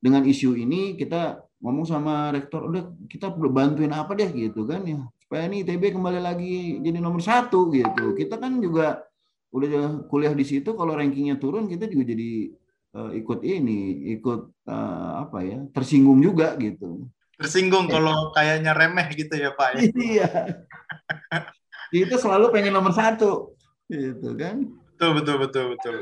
dengan 0.03 0.27
isu 0.27 0.59
ini 0.59 0.99
kita 0.99 1.39
ngomong 1.63 1.87
sama 1.87 2.35
rektor 2.35 2.67
udah 2.67 2.93
kita 3.09 3.31
bantuin 3.31 3.95
apa 3.95 4.13
deh 4.13 4.29
gitu 4.37 4.69
kan 4.69 4.85
ya 4.85 5.01
supaya 5.17 5.49
ini 5.49 5.65
ITB 5.65 5.97
kembali 5.97 6.21
lagi 6.21 6.83
jadi 6.83 6.99
nomor 6.99 7.23
satu 7.23 7.71
gitu. 7.71 8.19
Kita 8.19 8.43
kan 8.43 8.59
juga 8.59 9.07
udah 9.55 10.11
kuliah 10.11 10.35
di 10.35 10.43
situ 10.43 10.75
kalau 10.75 10.99
rankingnya 10.99 11.39
turun 11.39 11.71
kita 11.71 11.87
juga 11.87 12.11
jadi 12.11 12.51
uh, 12.99 13.11
ikut 13.15 13.41
ini 13.47 14.11
ikut 14.19 14.67
uh, 14.67 15.31
apa 15.31 15.39
ya 15.47 15.59
tersinggung 15.71 16.19
juga 16.19 16.59
gitu. 16.59 17.07
Tersinggung 17.39 17.87
kalau 17.87 18.35
kayaknya 18.35 18.75
remeh 18.75 19.09
gitu 19.15 19.35
ya 19.39 19.55
Pak 19.55 19.69
ya. 19.79 19.81
Iya. 19.95 20.29
itu 21.93 22.15
selalu 22.17 22.55
pengen 22.55 22.73
nomor 22.73 22.95
satu. 22.95 23.53
Gitu 23.91 24.33
kan? 24.39 24.65
Betul 24.95 25.11
betul 25.21 25.37
betul 25.43 25.65
betul. 25.75 25.95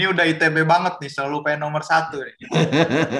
Ini 0.00 0.04
udah 0.10 0.24
itb 0.24 0.56
banget 0.64 0.96
nih 0.98 1.12
selalu 1.12 1.44
pengen 1.44 1.68
nomor 1.68 1.84
satu 1.84 2.24
nih. 2.24 2.36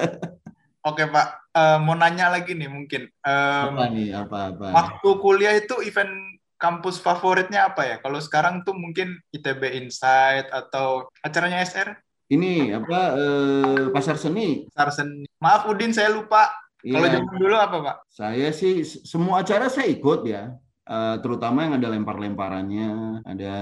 oke 0.89 1.05
pak. 1.13 1.27
Uh, 1.51 1.79
mau 1.83 1.99
nanya 1.99 2.33
lagi 2.33 2.57
nih 2.57 2.71
mungkin. 2.71 3.11
Um, 3.21 3.77
apa 3.77 3.85
nih? 3.93 4.09
Apa 4.17 4.39
apa? 4.55 4.67
waktu 4.73 5.09
kuliah 5.21 5.55
itu 5.61 5.77
event 5.85 6.41
kampus 6.57 6.97
favoritnya 6.99 7.69
apa 7.69 7.85
ya? 7.85 7.97
Kalau 8.01 8.19
sekarang 8.19 8.65
tuh 8.65 8.73
mungkin 8.73 9.21
itb 9.31 9.61
insight 9.77 10.49
atau 10.49 11.13
acaranya 11.21 11.63
sr 11.69 12.01
ini 12.31 12.71
apa 12.71 13.01
eh, 13.19 13.85
pasar 13.91 14.15
seni. 14.15 14.65
Pasar 14.71 15.03
seni. 15.03 15.27
Maaf 15.43 15.67
udin 15.67 15.91
saya 15.91 16.15
lupa. 16.15 16.49
Kalau 16.81 17.07
ya. 17.07 17.21
zaman 17.21 17.35
dulu 17.37 17.57
apa 17.59 17.77
pak? 17.83 17.97
Saya 18.09 18.49
sih 18.57 18.87
semua 18.87 19.45
acara 19.45 19.69
saya 19.69 19.91
ikut 19.91 20.25
ya 20.25 20.55
uh, 20.91 21.17
terutama 21.23 21.65
yang 21.65 21.79
ada 21.79 21.89
lempar-lemparannya, 21.95 22.91
ada 23.23 23.55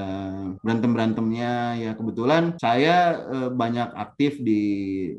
berantem-berantemnya. 0.65 1.77
Ya 1.77 1.93
kebetulan 1.93 2.57
saya 2.57 3.21
uh, 3.29 3.51
banyak 3.53 3.93
aktif 3.93 4.41
di 4.41 4.63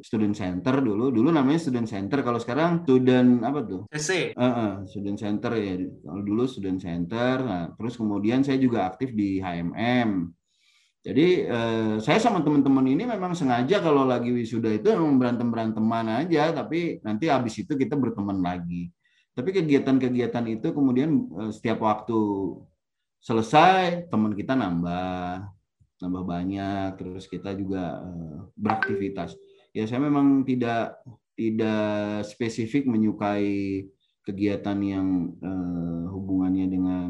student 0.02 0.34
center 0.34 0.82
dulu. 0.82 1.13
Dulu 1.13 1.30
namanya 1.30 1.62
student 1.62 1.86
center, 1.86 2.26
kalau 2.26 2.41
sekarang 2.41 2.82
student 2.84 3.45
apa 3.45 3.62
tuh? 3.62 3.86
CC. 3.93 4.34
Uh, 4.34 4.43
uh, 4.43 4.72
student 4.89 5.22
center 5.22 5.54
ya. 5.54 5.78
Kalau 5.86 6.22
dulu 6.26 6.50
student 6.50 6.82
center. 6.82 7.45
Nah, 7.45 7.63
terus 7.78 7.93
kemudian 7.93 8.41
saya 8.41 8.58
juga 8.58 8.89
aktif 8.89 9.13
di 9.13 9.38
HMM. 9.38 10.39
Jadi 11.00 11.48
eh, 11.48 11.95
saya 12.04 12.19
sama 12.19 12.43
teman-teman 12.43 12.84
ini 12.84 13.08
memang 13.08 13.32
sengaja 13.32 13.80
kalau 13.80 14.04
lagi 14.04 14.36
wisuda 14.36 14.67
itu 14.76 14.91
memang 14.91 15.15
berantem 15.15 15.48
beranteman 15.48 16.06
aja, 16.12 16.52
tapi 16.52 17.00
nanti 17.08 17.32
habis 17.32 17.56
itu 17.56 17.72
kita 17.80 17.95
berteman 17.95 18.43
lagi. 18.43 18.91
Tapi 19.34 19.50
kegiatan-kegiatan 19.56 20.46
itu 20.50 20.68
kemudian 20.74 21.10
eh, 21.46 21.52
setiap 21.54 21.86
waktu 21.86 22.20
selesai 23.20 24.08
teman 24.08 24.34
kita 24.36 24.56
nambah. 24.56 25.48
nambah 26.00 26.24
banyak 26.24 26.96
terus 26.96 27.28
kita 27.28 27.52
juga 27.60 28.00
uh, 28.00 28.48
beraktivitas 28.56 29.36
ya 29.76 29.84
saya 29.84 30.00
memang 30.00 30.48
tidak 30.48 30.96
tidak 31.36 32.24
spesifik 32.24 32.88
menyukai 32.88 33.84
kegiatan 34.24 34.80
yang 34.80 35.36
uh, 35.44 36.08
hubungannya 36.15 36.72
dengan 36.72 37.10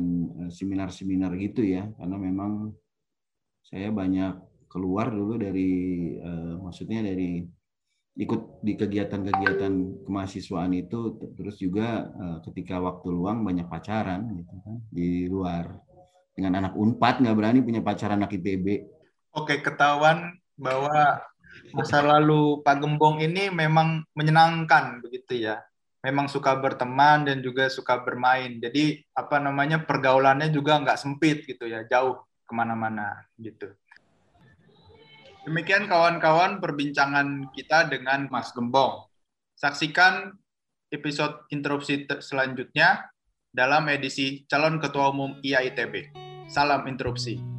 seminar-seminar 0.49 1.37
gitu 1.37 1.61
ya 1.61 1.85
karena 2.01 2.17
memang 2.17 2.73
saya 3.61 3.93
banyak 3.93 4.41
keluar 4.65 5.13
dulu 5.13 5.37
dari 5.37 5.69
uh, 6.21 6.57
maksudnya 6.57 7.05
dari 7.05 7.45
ikut 8.19 8.59
di 8.59 8.75
kegiatan-kegiatan 8.75 10.03
kemahasiswaan 10.03 10.75
itu 10.75 11.15
terus 11.39 11.55
juga 11.55 12.11
uh, 12.11 12.37
ketika 12.43 12.75
waktu 12.83 13.07
luang 13.15 13.47
banyak 13.47 13.71
pacaran 13.71 14.27
gitu 14.35 14.55
kan 14.59 14.77
di 14.91 15.31
luar 15.31 15.79
dengan 16.39 16.63
anak 16.63 16.73
Unpad 16.79 17.19
nggak 17.19 17.35
berani 17.35 17.59
punya 17.59 17.83
pacar 17.83 18.15
anak 18.15 18.31
IPB. 18.31 18.87
Oke, 19.35 19.59
ketahuan 19.59 20.39
bahwa 20.55 21.19
masa 21.75 21.99
lalu 21.99 22.63
Pak 22.63 22.79
Gembong 22.79 23.19
ini 23.19 23.51
memang 23.51 24.07
menyenangkan 24.15 25.03
begitu 25.03 25.51
ya. 25.51 25.59
Memang 25.99 26.31
suka 26.31 26.55
berteman 26.55 27.27
dan 27.27 27.43
juga 27.43 27.67
suka 27.67 27.99
bermain. 27.99 28.55
Jadi 28.55 29.03
apa 29.11 29.35
namanya 29.43 29.83
pergaulannya 29.83 30.47
juga 30.47 30.79
nggak 30.79 30.95
sempit 30.95 31.43
gitu 31.43 31.67
ya, 31.67 31.83
jauh 31.91 32.23
ke 32.47 32.53
mana-mana 32.55 33.27
gitu. 33.35 33.75
Demikian 35.47 35.87
kawan-kawan 35.87 36.59
perbincangan 36.59 37.47
kita 37.55 37.87
dengan 37.87 38.27
Mas 38.27 38.51
Gembong. 38.51 39.07
Saksikan 39.55 40.35
episode 40.91 41.47
interupsi 41.47 42.03
selanjutnya 42.19 43.07
dalam 43.47 43.87
edisi 43.87 44.43
calon 44.51 44.83
ketua 44.83 45.15
umum 45.15 45.39
IAITB. 45.39 46.11
Salam 46.51 46.83
interupsi. 46.91 47.58